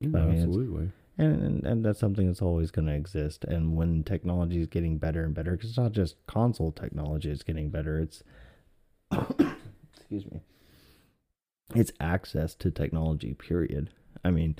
[0.00, 0.90] Yeah, I mean, absolutely.
[1.22, 3.44] And, and and that's something that's always going to exist.
[3.44, 7.42] And when technology is getting better and better because it's not just console technology it's
[7.42, 8.22] getting better it's
[9.96, 10.40] excuse me
[11.74, 13.90] it's access to technology period.
[14.24, 14.56] I mean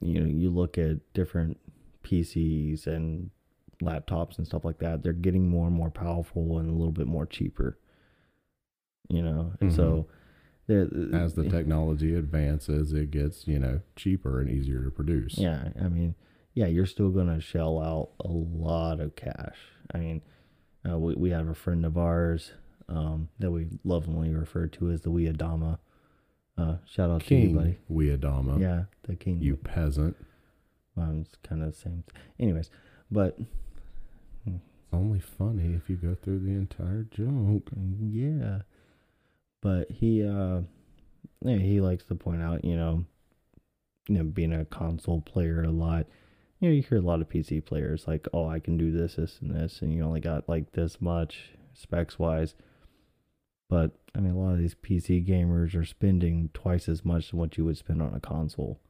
[0.00, 1.58] you know you look at different
[2.04, 3.30] pcs and
[3.82, 7.06] laptops and stuff like that they're getting more and more powerful and a little bit
[7.06, 7.78] more cheaper
[9.08, 9.52] you know?
[9.60, 10.17] And so they're-
[10.68, 15.38] As the technology advances, it gets you know cheaper and easier to produce.
[15.38, 16.14] Yeah, I mean,
[16.54, 19.56] yeah, you're still gonna shell out a lot of cash.
[19.94, 20.22] I mean,
[20.88, 22.52] uh, we we have a friend of ours
[22.88, 25.78] um, that we lovingly refer to as the Weadama.
[26.58, 27.78] Uh, shout out to you, King buddy.
[27.90, 28.60] Weadama.
[28.60, 29.40] Yeah, the king.
[29.40, 30.16] You peasant.
[30.96, 32.04] um, it's kind of the same.
[32.38, 32.70] Anyways,
[33.10, 33.38] but
[34.46, 34.56] It's
[34.92, 37.70] only funny if you go through the entire joke.
[38.10, 38.60] yeah,
[39.60, 40.60] but he uh,
[41.42, 43.04] yeah, he likes to point out, you know,
[44.08, 46.06] you know, being a console player a lot.
[46.60, 49.14] You know, you hear a lot of PC players like, "Oh, I can do this,
[49.14, 52.54] this, and this," and you only got like this much specs wise.
[53.68, 57.38] But I mean, a lot of these PC gamers are spending twice as much than
[57.38, 58.80] what you would spend on a console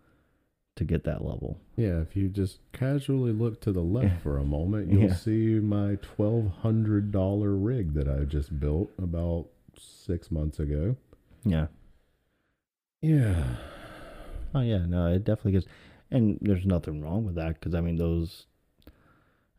[0.76, 1.60] to get that level.
[1.76, 5.14] Yeah, if you just casually look to the left for a moment, you'll Yeah.
[5.14, 9.48] see my twelve hundred dollar rig that I just built about
[9.78, 10.96] six months ago.
[11.44, 11.66] Yeah.
[13.00, 13.44] Yeah.
[14.54, 15.66] Oh yeah, no, it definitely gets,
[16.10, 18.46] and there's nothing wrong with that because I mean those,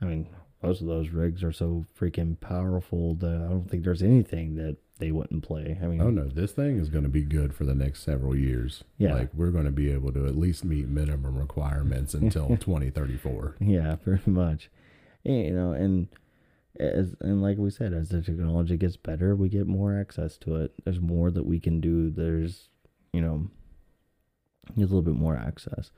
[0.01, 0.27] I mean
[0.61, 4.75] most of those rigs are so freaking powerful that I don't think there's anything that
[4.97, 5.79] they wouldn't play.
[5.81, 8.35] I mean, Oh no, this thing is going to be good for the next several
[8.35, 8.83] years.
[8.97, 9.13] Yeah.
[9.13, 13.55] Like we're going to be able to at least meet minimum requirements until 2034.
[13.61, 14.69] yeah, pretty much.
[15.23, 16.07] you know, and
[16.79, 20.55] as and like we said, as the technology gets better, we get more access to
[20.55, 20.73] it.
[20.83, 22.09] There's more that we can do.
[22.09, 22.69] There's,
[23.13, 23.49] you know,
[24.75, 25.91] a little bit more access,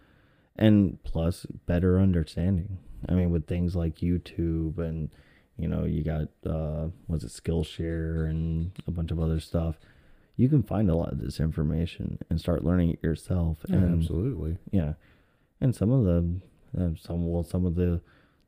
[0.56, 2.78] and plus better understanding.
[3.08, 5.10] I mean, with things like YouTube and
[5.58, 9.76] you know, you got uh, was it Skillshare and a bunch of other stuff.
[10.36, 13.60] You can find a lot of this information and start learning it yourself.
[13.67, 14.58] Yeah, and absolutely.
[14.72, 14.94] yeah,
[15.60, 18.02] and some of the uh, some well some of the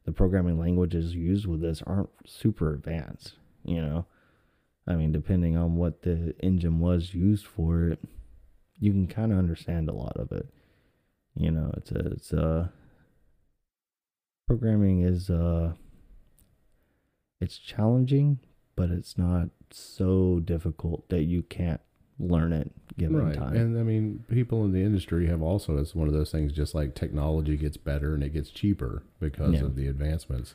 [0.05, 3.33] the programming languages used with this aren't super advanced.
[3.63, 4.05] You know,
[4.87, 7.99] I mean, depending on what the engine was used for, it
[8.79, 10.47] you can kind of understand a lot of it.
[11.35, 12.71] You know, it's a it's a
[14.47, 15.73] programming is uh
[17.39, 18.39] it's challenging,
[18.75, 21.81] but it's not so difficult that you can't
[22.19, 23.35] learn it given Right.
[23.35, 23.55] time.
[23.55, 26.75] And I mean, people in the industry have also, it's one of those things, just
[26.75, 29.63] like technology gets better and it gets cheaper because Yeah.
[29.65, 30.53] of the advancements.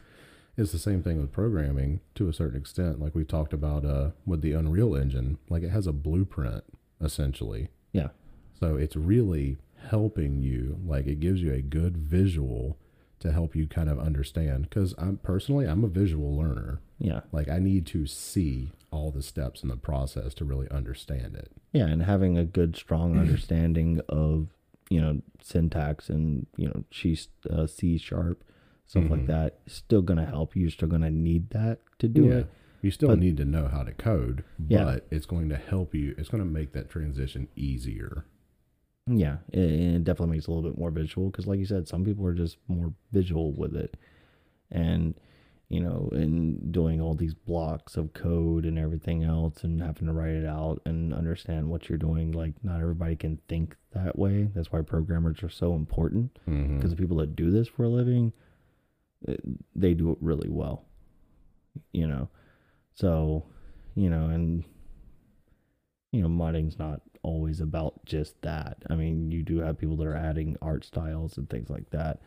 [0.57, 3.01] It's the same thing with programming to a certain extent.
[3.01, 6.65] Like we talked about uh, with the Unreal Engine, like it has a blueprint
[7.01, 7.69] essentially.
[7.93, 8.09] yeah,
[8.59, 9.57] So it's really
[9.89, 10.79] helping you.
[10.85, 12.77] Like it gives you a good visual
[13.21, 14.63] to help you kind of understand.
[14.69, 16.81] Because I'm personally, I'm a visual learner.
[16.99, 21.35] yeah, Like I need to see all the steps in the process to really understand
[21.37, 21.53] it.
[21.73, 24.49] yeah, and having a good, strong understanding of
[24.91, 27.19] you know syntax and you know C
[27.51, 28.43] uh, C sharp
[28.87, 29.27] stuff like Mhm.
[29.27, 30.57] that still gonna help.
[30.57, 32.35] You're still gonna need that to do yeah.
[32.39, 32.47] it.
[32.81, 34.99] You still But- need to know how to code, but Yeah.
[35.11, 36.15] it's going to help you.
[36.17, 38.25] It's going to make that transition easier.
[39.09, 41.89] Yeah, it, it definitely makes it a little bit more visual because, like you said,
[41.89, 43.97] some people are just more visual with it,
[44.71, 45.15] and
[45.69, 50.13] you know, and doing all these blocks of code and everything else, and having to
[50.13, 52.33] write it out and understand what you're doing.
[52.33, 54.49] Like, not everybody can think that way.
[54.55, 56.39] That's why programmers are so important
[56.77, 58.33] because the people that do this for a living,
[59.27, 59.37] eh,
[59.75, 60.85] they do it really well.
[61.93, 62.29] You know,
[62.95, 63.45] so
[63.95, 64.65] you know, and
[66.13, 68.79] you know, modding's not always about just that.
[68.89, 72.21] I mean, you do have people that are adding art styles and things like that.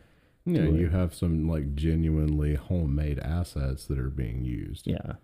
[0.44, 0.92] yeah, you it.
[0.92, 4.86] have some like genuinely homemade assets that are being used.
[4.86, 5.14] Yeah.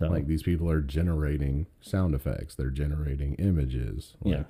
[0.00, 2.54] So Like these people are generating sound effects.
[2.54, 4.14] They're generating images.
[4.22, 4.42] Like, yeah,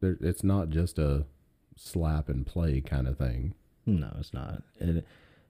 [0.00, 1.26] they're- it's not just a
[1.76, 3.54] slap and play kind of thing.
[3.86, 4.62] no, it's not.
[4.78, 5.04] It,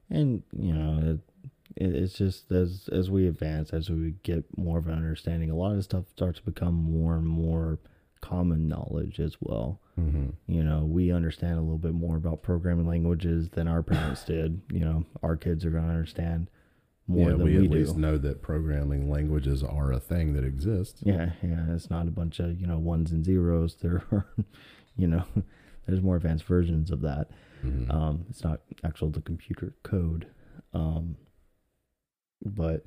[0.09, 1.19] and you know, it,
[1.77, 5.75] it's just as as we advance, as we get more of an understanding, a lot
[5.75, 7.79] of stuff starts to become more and more
[8.21, 9.79] common knowledge as well.
[9.99, 10.29] Mm-hmm.
[10.47, 14.61] you know we understand a little bit more about programming languages than our parents did
[14.71, 16.49] you know our kids are going to understand
[17.07, 20.31] more yeah, than we we, at do least know that programming languages are a thing
[20.33, 21.01] that exists.
[21.05, 24.25] yeah yeah it's not a bunch of you know ones and zeros there are
[24.95, 25.25] you know
[25.85, 27.29] there's more advanced versions of that
[27.65, 27.93] Mhm.
[27.93, 30.25] um it's not actual the computer code
[30.73, 31.17] um
[32.45, 32.83] but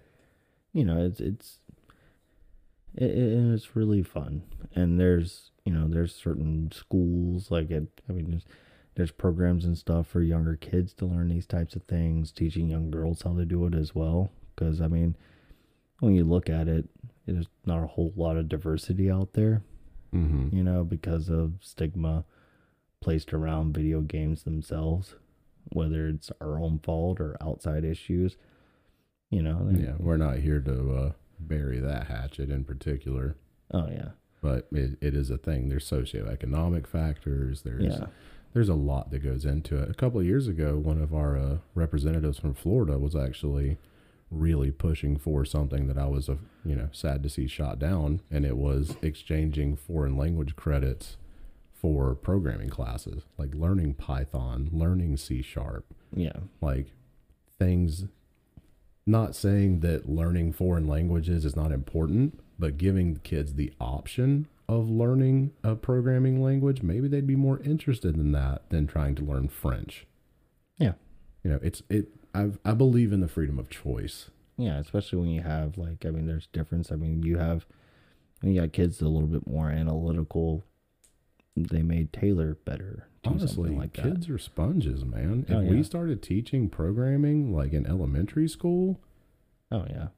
[0.73, 1.59] you know it's it's
[2.97, 4.43] it, it, it's really fun
[4.75, 8.45] and there's you know there's certain schools like it i mean there's
[8.97, 12.91] there's programs and stuff for younger kids to learn these types of things teaching young
[12.91, 15.17] girls how to do it as well because i mean
[16.01, 16.89] when you look at it
[17.27, 19.63] there's not a whole lot of diversity out there
[20.13, 20.53] Mhm.
[20.53, 22.25] you know, because of stigma
[23.01, 25.17] placed around video games themselves,
[25.73, 28.37] whether it's our own fault or outside issues.
[29.31, 33.37] You know, Yeah, we're not here to uh, bury that hatchet in particular,
[33.73, 34.11] Oh yeah,
[34.41, 35.69] but it, it is a thing.
[35.69, 37.63] There's socioeconomic factors.
[37.63, 38.07] There's yeah,
[38.53, 39.91] there's a lot that goes into it.
[39.91, 43.79] A couple of years ago, one of our uh, representatives from Florida was actually
[44.31, 48.21] really pushing for something that I was, uh, you know, sad to see shot down,
[48.31, 51.17] and it was exchanging foreign language credits
[51.73, 55.85] for programming classes, like learning Python, learning C sharp,
[56.15, 56.93] yeah, like
[57.59, 58.07] things.
[59.07, 64.89] Not saying that learning foreign languages is not important, but giving kids the option of
[64.89, 69.49] learning a programming language, maybe they'd be more interested in that than trying to learn
[69.49, 70.07] French.
[70.79, 70.95] Yeah.
[71.43, 74.31] You know, it's it I I believe in the freedom of choice.
[74.57, 74.79] yeah.
[74.79, 76.91] Especially when you have like, I mean, there's difference.
[76.91, 77.67] I mean, you have
[78.41, 80.65] when you got kids a little bit more analytical.
[81.57, 84.03] They may tailor better Honestly, like that.
[84.03, 85.47] kids are sponges, man.
[85.49, 89.01] Oh, if Oh, we started teaching programming like in elementary school,
[89.73, 90.09] Oh yeah,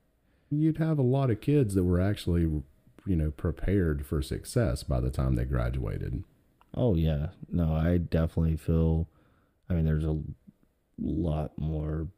[0.50, 5.00] you'd have a lot of kids that were actually, you know, prepared for success by
[5.00, 6.24] the time they graduated.
[6.74, 7.28] oh yeah.
[7.50, 9.08] No, I definitely feel.
[9.70, 10.18] I mean, there's a
[11.00, 12.08] lot more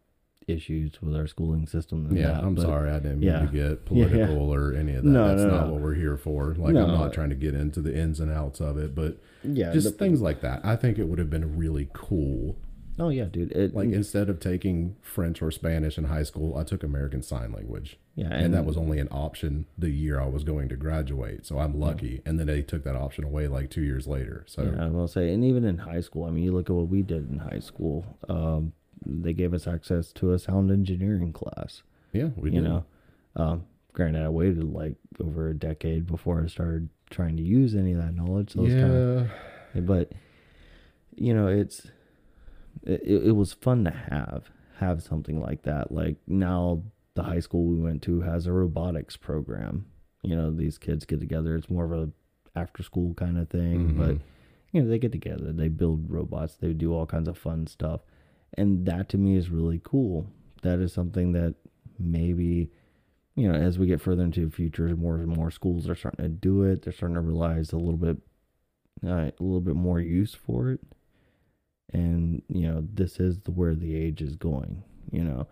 [0.48, 2.44] issues with our schooling system Yeah, that.
[2.44, 3.38] I'm but- sorry I didn't yeah.
[3.42, 5.10] mean to get political or any of that.
[5.10, 5.72] No, That's no, not no.
[5.74, 6.54] what we're here for.
[6.54, 6.74] Like.
[6.76, 9.84] I'm not trying to get into the ins and outs of it, but Yeah, just
[9.86, 10.64] the- things like that.
[10.64, 12.56] I think it would have been really cool
[13.00, 13.52] Oh yeah, dude.
[13.52, 17.52] It, Like instead of taking French or Spanish in high school, I took American Sign
[17.52, 17.96] Language.
[18.16, 21.46] yeah, And, that was only an option the year I was going to graduate.
[21.46, 22.22] So I'm lucky.
[22.26, 24.42] And then they took that option away like two years later.
[24.48, 26.74] So Yeah, I will say, and even in high school, I mean, you look at
[26.74, 28.04] what we did in high school.
[28.28, 28.72] Um,
[29.06, 31.82] they gave us access to a sound engineering class.
[32.12, 32.68] yeah, we you did.
[32.68, 32.84] know,
[33.36, 37.92] um, granted, I waited like over a decade before I started trying to use any
[37.92, 38.52] of that knowledge.
[38.52, 38.80] So yeah.
[38.80, 39.30] kind
[39.74, 40.12] of, but
[41.16, 41.86] you know, it's
[42.84, 45.90] it, it was fun to have have something like that.
[45.92, 46.82] Like now,
[47.14, 49.86] the high school we went to has a robotics program.
[50.22, 51.56] You know, these kids get together.
[51.56, 52.10] It's more of a
[52.58, 54.20] after school kind of thing, but Mhm.
[54.72, 58.00] you know, they get together, they build robots, they do all kinds of fun stuff.
[58.56, 60.26] And that to me is really cool.
[60.62, 61.54] That is something that
[61.98, 62.70] maybe,
[63.36, 66.24] you know, as we get further into the future, more and more schools are starting
[66.24, 66.82] to do it.
[66.82, 68.16] They're starting to realize a little bit,
[69.06, 70.80] uh, a little bit more use for it.
[71.92, 75.46] And, you know, this is the, where the age is going, you know.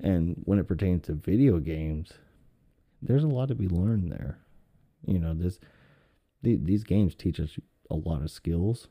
[0.00, 2.12] And when it pertains to video games,
[3.02, 4.38] there's a lot to be learned there.
[5.06, 5.58] You know, this,
[6.42, 7.56] the, these games teach us
[7.90, 8.88] a lot of skills.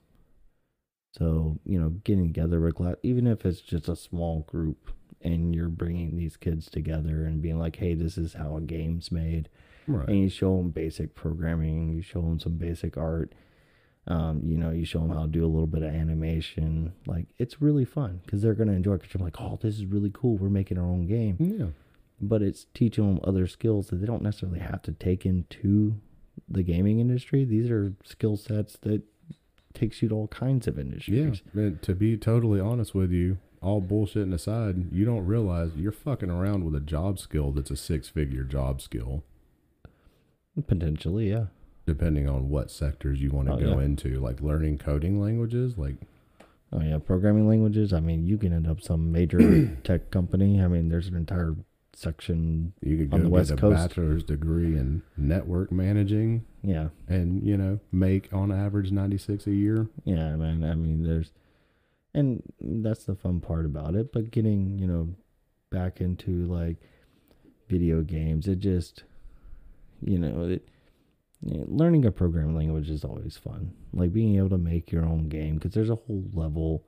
[1.11, 4.91] So, you know, getting together with class, even if it's just a small group
[5.21, 9.11] and you're bringing these kids together and being like, hey, this is how a game's
[9.11, 9.49] made.
[9.87, 10.07] Right.
[10.07, 13.33] And you show them basic programming, you show them some basic art.
[14.07, 16.93] Um, you know, you show them how to do a little bit of animation.
[17.05, 19.75] Like, it's really fun because they're going to enjoy it because you're like, oh, this
[19.75, 20.37] is really cool.
[20.37, 21.67] We're making our own game yeah.
[22.21, 25.95] but it's teaching them other skills that they don't necessarily have to take into
[26.47, 27.45] the gaming industry.
[27.45, 29.03] These are skill sets that
[29.73, 30.81] takes you to all kinds of Yeah.
[30.81, 31.41] industries.
[31.53, 36.29] And to be totally honest with you, all bullshitting aside, you don't realize you're fucking
[36.29, 39.23] around with a job skill that's a six figure job skill,
[40.67, 41.45] Potentially, yeah.
[41.85, 43.85] depending on what sectors you want to Oh, go yeah.
[43.85, 44.19] into.
[44.19, 45.95] Like learning coding languages, like
[46.71, 47.93] Oh yeah, programming languages.
[47.93, 49.39] I mean, you can end up some major
[49.83, 50.61] tech company.
[50.61, 51.55] I mean, there's an entire
[51.99, 52.73] section.
[52.81, 53.75] you could On go the get a Coast.
[53.89, 59.87] bachelor's degree in network managing Yeah, and, you know, make on average 96 a year.
[60.05, 60.63] yeah, man.
[60.63, 61.31] I mean, there's,
[62.13, 64.11] and that's the fun part about it.
[64.11, 65.09] But getting you know
[65.69, 66.77] back into like
[67.67, 69.03] video games, it just,
[70.01, 70.67] you know, it.
[71.41, 73.73] yeah, Learning a programming language is always fun.
[73.93, 76.83] Like being able to make your own game because there's a whole level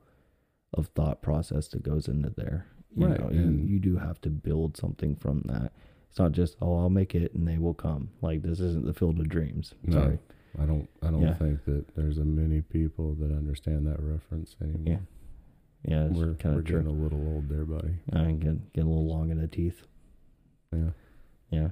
[0.74, 2.66] of thought process that goes into there.
[2.96, 5.72] You Right, know, you, you do have to build something from that.
[6.10, 8.10] It's not just oh I'll make it and they will come.
[8.20, 9.74] Like this isn't the field of dreams.
[9.84, 9.94] No.
[10.02, 10.18] Sorry.
[10.60, 11.34] I don't I don't Yeah.
[11.34, 15.00] think that there's a many people that understand that reference anymore.
[15.84, 17.94] Yeah, it's We're, kind we're of getting a little old there, buddy.
[18.12, 19.82] I get get a little long in the teeth.
[20.72, 20.90] Yeah.
[21.50, 21.68] Yeah,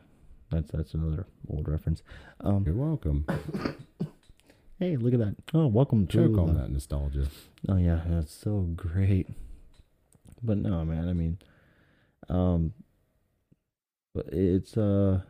[0.51, 2.03] that's that's another old reference.
[2.41, 3.25] Um, You're welcome.
[4.79, 5.37] hey, look at that!
[5.55, 6.29] Oh, welcome to.
[6.29, 7.27] Choke on uh, that nostalgia.
[7.69, 9.29] Oh yeah, that's so great.
[10.43, 11.09] But no, man.
[11.09, 11.39] I mean,
[12.29, 12.73] um,
[14.15, 15.21] but it's uh.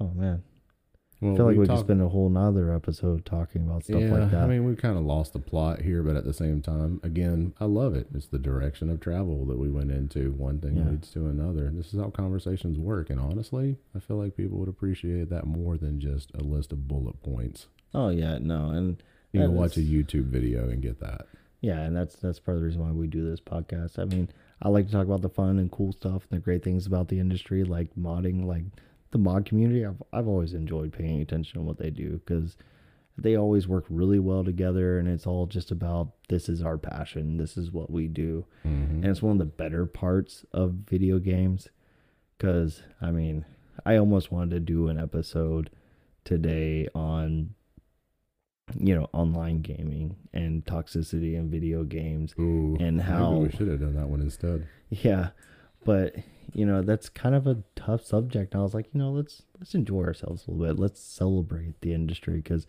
[0.00, 0.42] Oh man,
[1.20, 4.12] Well, I feel like we, could spend a whole nother episode talking about stuff yeah,
[4.12, 4.42] like that.
[4.42, 7.54] I mean, we kind of lost the plot here, but at the same time, again,
[7.60, 8.08] I love it.
[8.12, 10.32] It's the direction of travel that we went into.
[10.32, 10.90] One thing Yeah.
[10.90, 11.70] leads to another.
[11.70, 13.08] This is how conversations work.
[13.08, 16.88] And honestly, I feel like people would appreciate that more than just a list of
[16.88, 17.68] bullet points.
[17.94, 19.00] oh yeah, no, and
[19.32, 21.26] You can watch a YouTube video and get that.
[21.64, 23.98] Yeah, and that's that's part of the reason why we do this podcast.
[23.98, 24.28] I mean,
[24.60, 27.08] I like to talk about the fun and cool stuff and the great things about
[27.08, 28.64] the industry, like modding, like
[29.12, 29.84] the mod community.
[29.86, 32.56] I've I've always enjoyed paying attention to what they do because
[33.16, 37.36] they always work really well together, and it's all just about this is our passion,
[37.38, 38.96] this is what we do, Mhm.
[38.96, 41.68] and it's one of the better parts of video games.
[42.36, 43.44] Because I mean,
[43.86, 45.70] I almost wanted to do an episode
[46.24, 47.54] today on
[48.78, 53.80] you know online gaming and toxicity in video games Ooh, and how- we should have
[53.80, 54.66] done that one instead.
[54.90, 55.30] yeah
[55.84, 56.16] but
[56.52, 58.54] you know that's kind of a tough subject.
[58.54, 60.80] And i was like you know let's let's enjoy ourselves a little bit.
[60.80, 62.66] Let's celebrate the industry because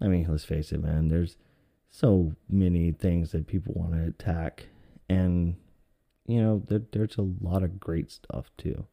[0.00, 1.36] i mean let's face it man there's
[1.90, 4.68] so many things that people want to attack
[5.08, 5.56] and
[6.26, 8.86] you know there, there's a lot of great stuff too.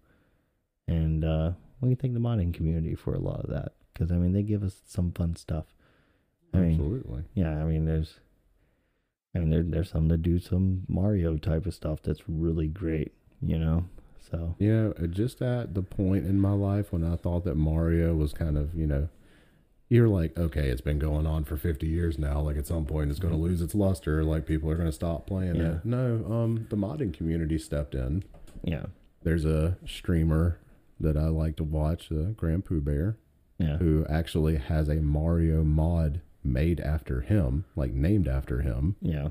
[0.88, 1.52] And uh
[1.82, 4.42] we can thank the modding community for a lot of that because i mean they
[4.44, 5.66] give us some fun stuff
[6.58, 7.24] I mean, Absolutely.
[7.36, 8.16] yeah, I mean, there's,
[9.36, 13.14] I mean, there, there's some that do some Mario type of stuff that's really great,
[13.42, 13.86] you know.
[14.32, 18.14] So Yeah, uh, just at the point in my life when I thought that Mario
[18.16, 19.08] was kind of, you know,
[19.90, 22.42] you're like, okay, it's been going on for 50 years now.
[22.42, 24.24] Like at some point it's going to lose its luster.
[24.26, 25.76] Like people are going to stop playing Yeah.
[25.76, 25.86] it.
[25.86, 28.24] No, um, the modding community stepped in.
[28.64, 28.88] yeah,
[29.24, 30.60] There's a streamer
[31.00, 33.16] that I like to watch, uh, GrandPOOBear,
[33.60, 38.96] yeah, who actually has a Mario mod made after him, like named after him.
[39.02, 39.30] yeah,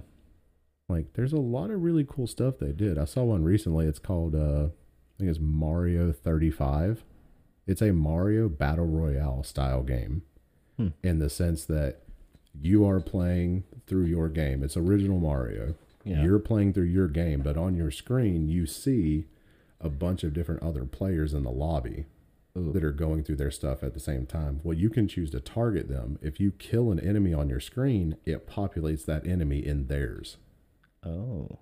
[0.88, 2.96] Like, there's a lot of really cool stuff they did.
[2.98, 3.86] I saw one recently.
[3.86, 7.04] It's called, uh, I think it's Mario 35.
[7.66, 10.22] It's a Mario Battle Royale style game
[10.76, 10.88] Hmm.
[11.02, 12.02] in the sense that
[12.60, 14.62] you are playing through your game.
[14.62, 15.74] It's original Mario.
[16.04, 16.22] Yeah.
[16.22, 19.24] You're playing through your game, but on your screen, you see
[19.80, 22.06] a bunch of different other players in the lobby.
[22.56, 24.60] That are going through their stuff at the same time.
[24.64, 26.18] Well, you can choose to target them.
[26.22, 30.38] If you kill an enemy on your screen, it populates that enemy in theirs.
[31.04, 31.58] Oh.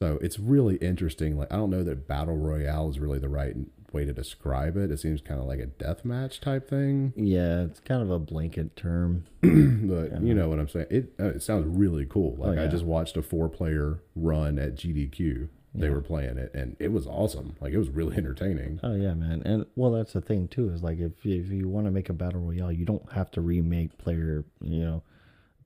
[0.00, 1.38] So it's really interesting.
[1.38, 3.54] Like I don't know that battle royale is really the right
[3.92, 4.90] way to describe it.
[4.90, 8.18] It seems kind of like a death match type thing, Yeah, it's kind of a
[8.18, 9.26] blanket term.
[9.42, 10.86] but you know what I'm saying.
[10.90, 12.36] It uh, it sounds really cool.
[12.36, 12.68] Like I yeah.
[12.68, 15.48] just watched a four player run at GDQ.
[15.74, 15.94] They Yeah.
[15.94, 17.56] were playing it, and it was awesome.
[17.60, 18.78] Like it was really entertaining.
[18.82, 19.42] Oh yeah, man.
[19.44, 20.68] And well, that's the thing too.
[20.70, 23.40] Is like if if you want to make a battle royale, you don't have to
[23.40, 24.44] remake player.
[24.60, 25.02] You know,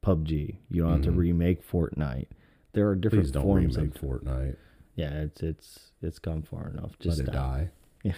[0.02, 0.58] PUBG.
[0.70, 2.28] You don't have to remake Fortnite.
[2.72, 4.00] There are different Please don't forms remake of.
[4.00, 4.56] Fortnite.
[4.94, 6.98] Yeah, it's it's it's gone far enough.
[7.00, 7.34] Just Let stop.
[7.34, 7.70] die.
[8.04, 8.12] Yeah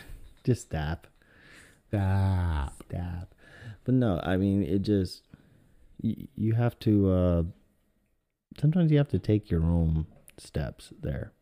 [0.45, 1.07] just stop.
[1.89, 2.83] Stop.
[2.89, 3.35] Stop.
[3.85, 5.23] But no, I mean it just
[6.01, 7.11] you, you have to.
[7.11, 7.43] uh
[8.61, 11.33] Sometimes you have to take your own steps there.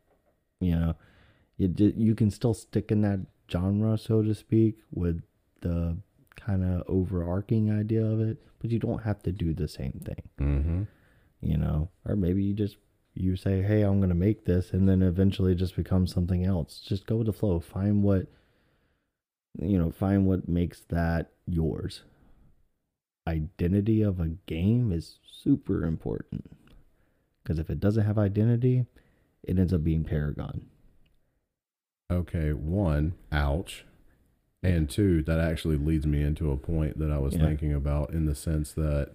[0.59, 0.95] You know,
[1.57, 3.19] you you can still stick in that
[3.51, 5.21] genre, so to speak, with
[5.61, 5.97] the
[6.35, 10.21] kind of overarching idea of it, but you don't have to do the same thing.
[10.39, 10.83] Mm-hmm.
[11.41, 12.77] You know, or maybe you just
[13.13, 16.79] you say, "Hey, I'm going to make this," and then eventually just becomes something else.
[16.79, 17.59] Just go with the flow.
[17.59, 18.27] Find what
[19.59, 19.91] you know.
[19.91, 22.01] Find what makes that yours.
[23.27, 26.49] Identity of a game is super important
[27.43, 28.85] because if it doesn't have identity,
[29.47, 30.65] it ends up being Paragon.
[32.11, 33.85] Okay, one, ouch.
[34.63, 37.41] And two, that actually leads me into a point that I was Yeah.
[37.45, 39.13] thinking about in the sense that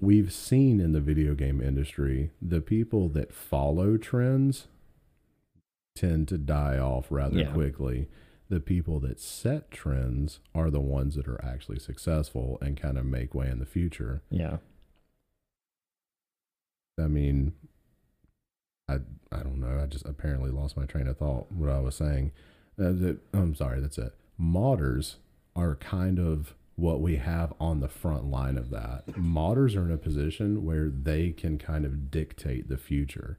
[0.00, 4.66] we've seen in the video game industry the people that follow trends
[5.94, 7.52] tend to die off rather Yeah.
[7.52, 8.08] quickly.
[8.48, 13.04] The people that set trends are the ones that are actually successful and kind of
[13.04, 14.22] make way in the future.
[14.30, 14.58] Yeah.
[16.98, 17.52] I mean,
[18.88, 18.94] I
[19.30, 19.80] I don't know.
[19.82, 21.50] I just apparently lost my train of thought.
[21.52, 22.32] What I was saying.
[22.78, 23.80] Uh, that, I'm sorry.
[23.80, 24.14] That's it.
[24.40, 25.16] Modders
[25.56, 29.04] are kind of what we have on the front line of that.
[29.08, 33.38] Modders are in a position where they can kind of dictate the future.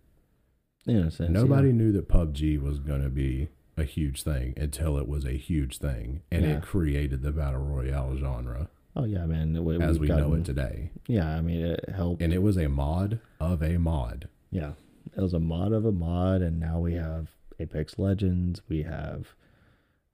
[0.85, 1.73] In a sense, Nobody yeah.
[1.75, 3.47] knew that PUBG was going to be
[3.77, 6.57] a huge thing until it was a huge thing, and Yeah.
[6.57, 9.55] it created the battle royale genre Oh yeah, man.
[9.81, 10.91] As we know it today.
[11.07, 12.21] Yeah, I mean it helped.
[12.21, 14.27] And it was a mod of a mod.
[14.51, 14.71] Yeah,
[15.15, 17.27] it was a mod of a mod, and now we have
[17.59, 19.35] Apex Legends, we have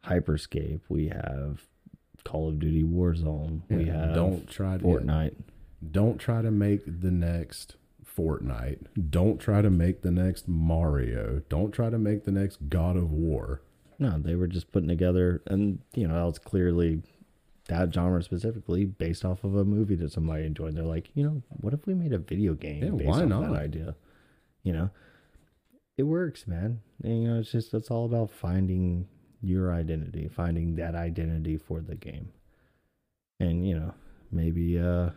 [0.04, 1.64] Hyper Scape, we have
[2.24, 5.36] Call of Duty Warzone, we have don't try to Fortnite.
[5.92, 7.76] don't try to make the next
[8.18, 8.86] Fortnite.
[9.10, 11.42] Don't try to make the next Mario.
[11.50, 13.62] Don't try to make the next God of War.
[14.00, 17.02] No, they were just putting together, and you know that was clearly
[17.68, 20.76] that genre specifically based off of a movie that somebody enjoyed.
[20.76, 23.30] They're like, you know, what if we made a video game Yeah, based why off
[23.30, 23.52] not?
[23.52, 23.96] that idea?
[24.66, 24.90] You know,
[25.96, 26.82] it works, man.
[27.04, 29.08] And, you know, it's just it's all about finding
[29.42, 32.34] your identity, finding that identity for the game,
[33.40, 33.94] and you know,
[34.32, 35.12] maybe uh,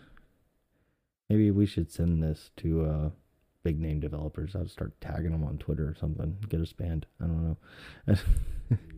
[1.29, 3.11] maybe we should send this to uh
[3.65, 4.55] big name developers.
[4.55, 6.37] I'll start tagging them on Twitter or something.
[6.49, 7.07] Get us banned.
[7.21, 8.15] I don't know.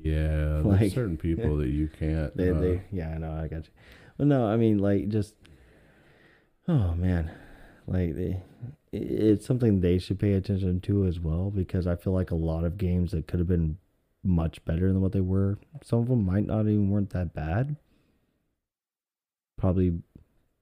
[0.03, 2.37] Yeah, there's certain people that you can't.
[2.37, 3.71] They, uh, they, yeah, I know, I got you.
[4.19, 5.35] Well, no, I mean, like, just,
[6.67, 7.31] oh man,
[7.87, 8.43] like, they,
[8.93, 12.65] it's something they should pay attention to as well because I feel like a lot
[12.65, 13.79] of games that could have been
[14.23, 15.59] much better than what they were.
[15.83, 17.77] Some of them might not even weren't that bad.
[19.57, 20.01] Probably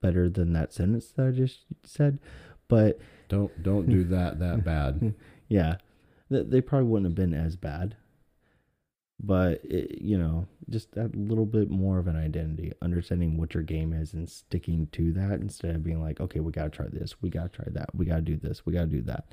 [0.01, 2.19] better than that sentence that I just said,
[2.67, 5.13] but don't don't do that that bad.
[5.47, 5.77] yeah,
[6.29, 7.95] th- they probably wouldn't have been as bad.
[9.21, 13.63] But it, you know, just that little bit more of an identity, understanding what your
[13.63, 17.21] game is, and sticking to that instead of being like, okay, we gotta try this,
[17.21, 19.25] we gotta try that, we gotta do this, we gotta do that.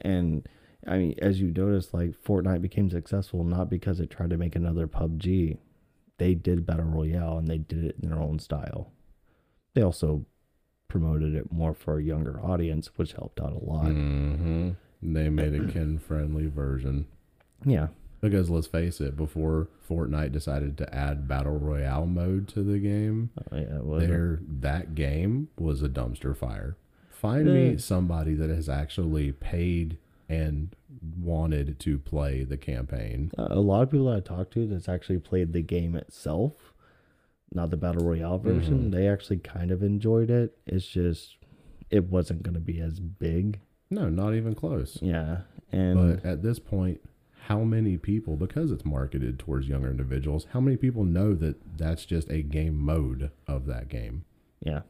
[0.00, 0.48] And
[0.86, 4.54] I mean, as you notice, like Fortnite became successful not because it tried to make
[4.54, 5.58] another PUBG.
[6.18, 8.92] They did battle royale and they did it in their own style.
[9.74, 10.26] They also
[10.86, 13.86] promoted it more for a younger audience, which helped out a lot.
[13.86, 14.70] hmm
[15.02, 17.06] They made a kin friendly version
[17.64, 17.88] Yeah,
[18.28, 23.30] because let's face it, before Fortnite decided to add battle royale mode to the game,
[23.52, 26.76] Oh, yeah, there that game was a dumpster fire.
[27.10, 27.52] Find Yeah.
[27.54, 29.98] me somebody that has actually paid
[30.28, 30.74] and
[31.20, 33.30] wanted to play the campaign.
[33.36, 36.72] a lot of people I talked to that's actually played the game itself,
[37.52, 38.84] not the battle royale version.
[38.88, 38.90] Mhm.
[38.92, 40.56] They actually kind of enjoyed it.
[40.66, 41.36] It's just
[41.90, 43.60] it wasn't going to be as big.
[43.90, 44.98] No, not even close.
[45.02, 47.00] Yeah, and But at this point,
[47.48, 52.04] how many people, because it's marketed towards younger individuals, how many people know that that's
[52.06, 54.24] just a game mode of that game?
[54.60, 54.80] yeah.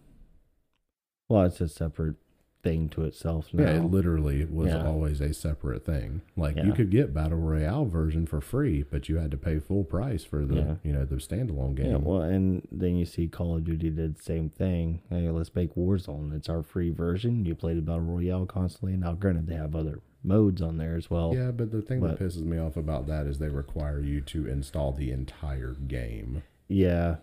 [1.29, 2.17] Well, it's a separate
[2.63, 3.65] thing to itself now.
[3.65, 4.87] Yeah, it literally was Yeah.
[4.87, 6.21] always a separate thing.
[6.37, 9.85] Like you could get battle royale version for free, but you had to pay full
[9.85, 10.75] price for the Yeah.
[10.83, 11.87] you know the standalone game.
[11.91, 15.01] Yeah, well, and then you see Call of Duty did the same thing.
[15.11, 16.35] Hey, let's make Warzone.
[16.35, 17.45] It's our free version.
[17.47, 18.97] You play the Battle Royale constantly.
[18.97, 21.35] Now, granted, they have other modes on there as well.
[21.35, 24.21] Yeah, but the thing But- that pisses me off about that is they require you
[24.23, 26.43] to install the entire game.
[26.67, 27.17] Yeah,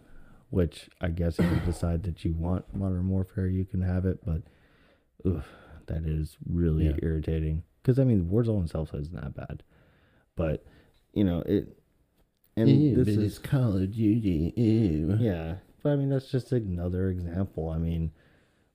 [0.50, 4.20] which I guess if you decide that you want Modern Warfare, you can have it.
[4.24, 4.44] But,
[5.26, 5.48] oof,
[5.88, 6.98] that is really Yeah.
[7.02, 7.64] irritating.
[7.82, 9.64] Because I mean, Warzone itself isn't that bad,
[10.36, 10.64] but
[11.14, 11.76] you know it.
[12.56, 14.54] And this is Call of Duty.
[14.56, 15.18] Ew.
[15.20, 17.70] Yeah, but I mean that's just another example.
[17.70, 18.12] I mean,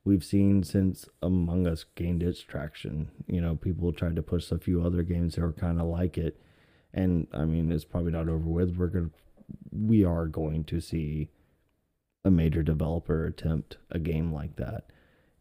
[0.06, 3.10] we've seen since Among Us gained its traction.
[3.26, 6.16] You know, people tried to push a few other games that were kind of like
[6.16, 6.40] it,
[6.94, 8.76] and I mean it's probably not over with.
[8.76, 9.10] We're gonna,
[9.70, 11.30] we are going to see
[12.24, 14.84] a major developer attempt a game like that.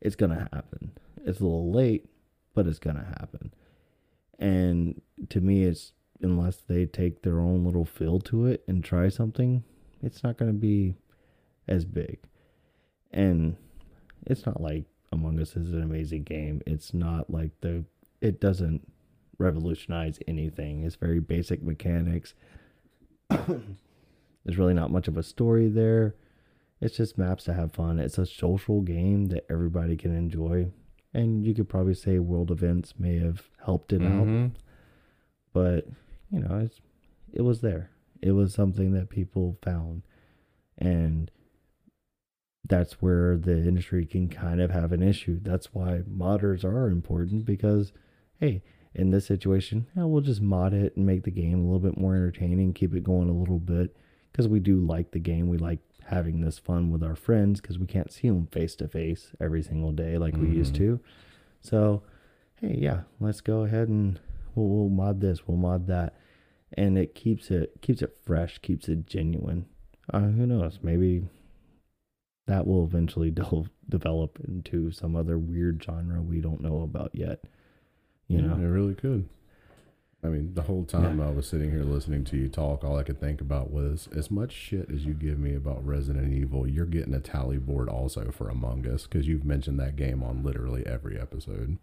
[0.02, 0.92] It's gonna happen.
[1.24, 2.10] It's a little late,
[2.54, 3.54] but it's gonna happen.
[4.40, 9.10] And to me, it's unless they take their own little feel to it and try
[9.10, 9.64] something,
[10.02, 10.96] it's not going to be
[11.68, 12.20] as big.
[13.12, 13.58] And
[14.26, 16.62] it's not like Among Us is an amazing game.
[16.66, 17.86] It's not like the
[18.22, 18.92] it doesn't
[19.38, 20.84] revolutionize anything.
[20.84, 22.34] It's very basic mechanics.
[23.30, 26.16] There's really not much of a story there.
[26.82, 28.00] It's just maps to have fun.
[28.00, 30.72] It's a social game that everybody can enjoy.
[31.14, 34.52] And you could probably say world events may have helped it out Mhm.
[35.54, 35.88] but
[36.30, 36.82] you know it's
[37.32, 37.90] it was there
[38.22, 40.02] it was something that people found
[40.78, 41.32] and
[42.68, 47.46] that's where the industry can kind of have an issue that's why modders are important
[47.46, 47.92] because
[48.40, 48.62] hey
[48.94, 51.98] in this situation yeah, we'll just mod it and make the game a little bit
[51.98, 53.96] more entertaining keep it going a little bit
[54.32, 57.78] because we do like the game we like having this fun with our friends because
[57.80, 60.78] we can't see them face to face every single day like we used Mhm.
[60.78, 61.00] to
[61.62, 62.04] so
[62.62, 64.20] hey yeah let's go ahead and
[64.56, 66.16] we'll, we'll mod this, we'll mod that,
[66.74, 69.66] and it keeps it keeps it fresh, keeps it genuine.
[70.14, 70.80] Uh, who knows?
[70.82, 71.28] Maybe
[72.48, 77.44] that will eventually del- develop into some other weird genre we don't know about yet.
[78.28, 78.56] You Yeah, know?
[78.56, 79.28] it really could.
[80.24, 83.04] I mean, the whole time I was sitting here listening to you talk, all I
[83.04, 86.88] could think about was as much shit as you give me about Resident Evil, you're
[86.88, 90.84] getting a tally board also for Among Us because you've mentioned that game on literally
[90.88, 91.78] every episode.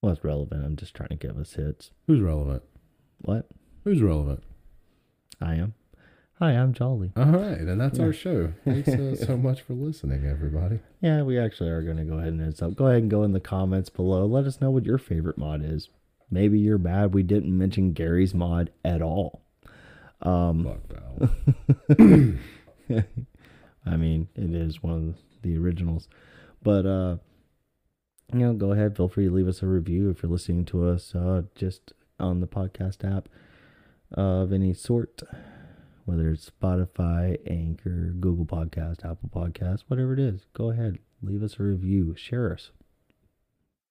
[0.00, 0.64] Well, it's relevant.
[0.64, 1.90] I'm just trying to give us hits.
[2.06, 2.62] Who's relevant?
[3.20, 3.46] What?
[3.84, 4.42] Who's relevant?
[5.40, 5.74] I am.
[6.42, 7.12] Hi, I'm Jolly.
[7.16, 8.06] All right, and that's Yeah.
[8.06, 8.52] our show.
[8.64, 10.80] Thanks uh, so much for listening, everybody.
[11.00, 12.74] Yeah, we actually are going to go ahead and end up.
[12.74, 14.26] Go ahead and go in the comments below.
[14.26, 15.88] Let us know what your favorite mod is.
[16.32, 19.44] Maybe you're mad we didn't mention Garry's mod at all.
[20.20, 22.34] Um, Fuck Val.
[23.86, 26.08] I mean, it is one of the originals.
[26.60, 27.18] But uh
[28.32, 30.88] you know, go ahead, feel free to leave us a review if you're listening to
[30.88, 33.28] us uh just on the podcast app
[34.10, 35.22] of any sort,
[36.04, 40.46] whether it's Spotify, Anchor, Google Podcast, Apple Podcast, whatever it is.
[40.54, 42.70] Go ahead, leave us a review, share us.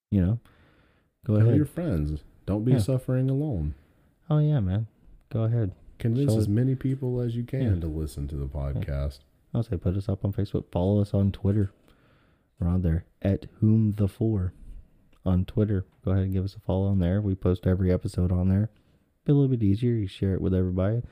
[0.10, 0.40] You know,
[1.26, 1.56] go Tell ahead.
[1.58, 2.24] your friends.
[2.46, 2.80] Don't be Yeah.
[2.80, 3.76] suffering alone.
[4.30, 4.88] Oh yeah, man.
[5.30, 5.72] Go ahead.
[6.00, 7.80] Convince So- as many people as you can Yeah.
[7.80, 9.20] to listen to the podcast.
[9.54, 10.66] I'll say put us up on Facebook.
[10.72, 11.72] Follow us on Twitter.
[12.60, 14.54] We're on there at whom the four
[15.26, 15.86] on Twitter.
[16.04, 17.22] Go ahead and give us a follow on there.
[17.22, 18.70] We post every episode on there.
[19.26, 19.94] Be a little bit easier.
[19.94, 21.04] You share it with everybody.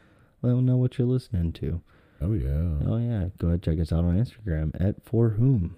[0.42, 1.82] Let them know what you're listening to.
[2.22, 2.88] Oh yeah.
[2.88, 5.76] Oh yeah, go ahead check us out on Instagram at for whom.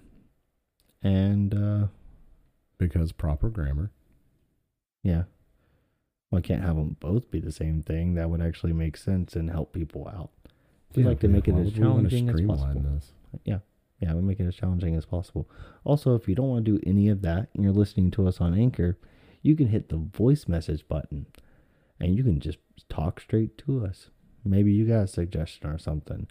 [1.02, 1.86] And uh
[2.78, 3.90] Because proper grammar.
[5.02, 5.24] yeah,
[6.30, 8.14] well, I can't have them both be the same thing.
[8.14, 10.30] That would actually make sense and help people out.
[10.94, 12.80] We like to make it why as would we wanna challenging as possible.
[12.94, 13.12] This?
[14.02, 15.48] Yeah, we make it as challenging as possible.
[15.84, 18.40] Also, if you don't want to do any of that and you're listening to us
[18.40, 18.98] on Anchor,
[19.42, 21.26] you can hit the voice message button
[22.00, 22.58] and you can just
[22.88, 24.10] talk straight to us.
[24.44, 26.26] Maybe you got a suggestion or something.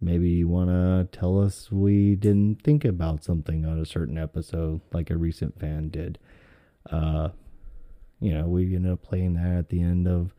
[0.00, 4.80] Maybe you want to tell us we didn't think about something on a certain episode,
[4.92, 6.18] like a recent fan did.
[6.90, 7.30] Uh,
[8.18, 10.32] you know, we ended up playing that at the end of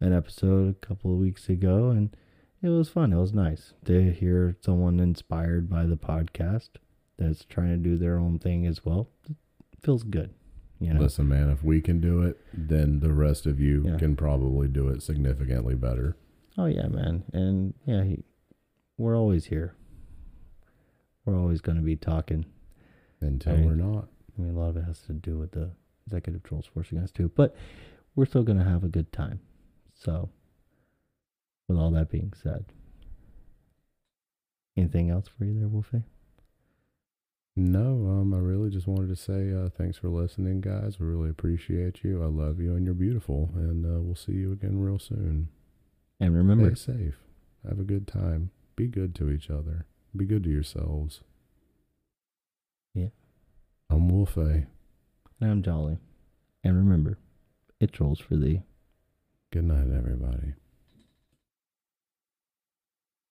[0.00, 2.16] an episode a couple of weeks ago, and
[2.62, 3.12] it was fun.
[3.12, 6.70] It was nice to hear someone inspired by the podcast
[7.16, 9.08] that's trying to do their own thing as well.
[9.28, 9.36] It
[9.82, 10.34] feels good,
[10.80, 11.00] you know.
[11.00, 13.96] Listen, man, if we can do it, then the rest of you Yeah.
[13.96, 16.16] can probably do it significantly better.
[16.58, 18.22] Oh yeah, man, and yeah, he,
[18.98, 19.74] we're always here.
[21.24, 22.44] We're always going to be talking.
[23.20, 24.08] Until I mean- we're not.
[24.36, 25.70] I mean, a lot of it has to do with the
[26.06, 27.54] executive trolls forcing us to, but
[28.14, 29.40] we're still going to have a good time.
[29.94, 30.28] So,
[31.68, 32.66] with all that being said,
[34.76, 36.02] anything else for you there, Wolfie?
[37.56, 40.98] No, um, I really just wanted to say uh, thanks for listening, guys.
[40.98, 42.22] We really appreciate you.
[42.22, 43.50] I love you, and you're beautiful.
[43.54, 45.48] And uh, we'll see you again real soon.
[46.18, 47.14] And remember, Stay safe.
[47.68, 48.50] Have a good time.
[48.74, 49.86] Be good to each other.
[50.16, 51.20] Be good to yourselves.
[52.92, 53.08] Yeah.
[53.88, 54.66] I'm Wolfie.
[55.40, 55.98] and I'm Jolly.
[56.64, 57.18] And remember,
[57.80, 58.62] it rolls for thee.
[59.52, 60.54] Good night, everybody.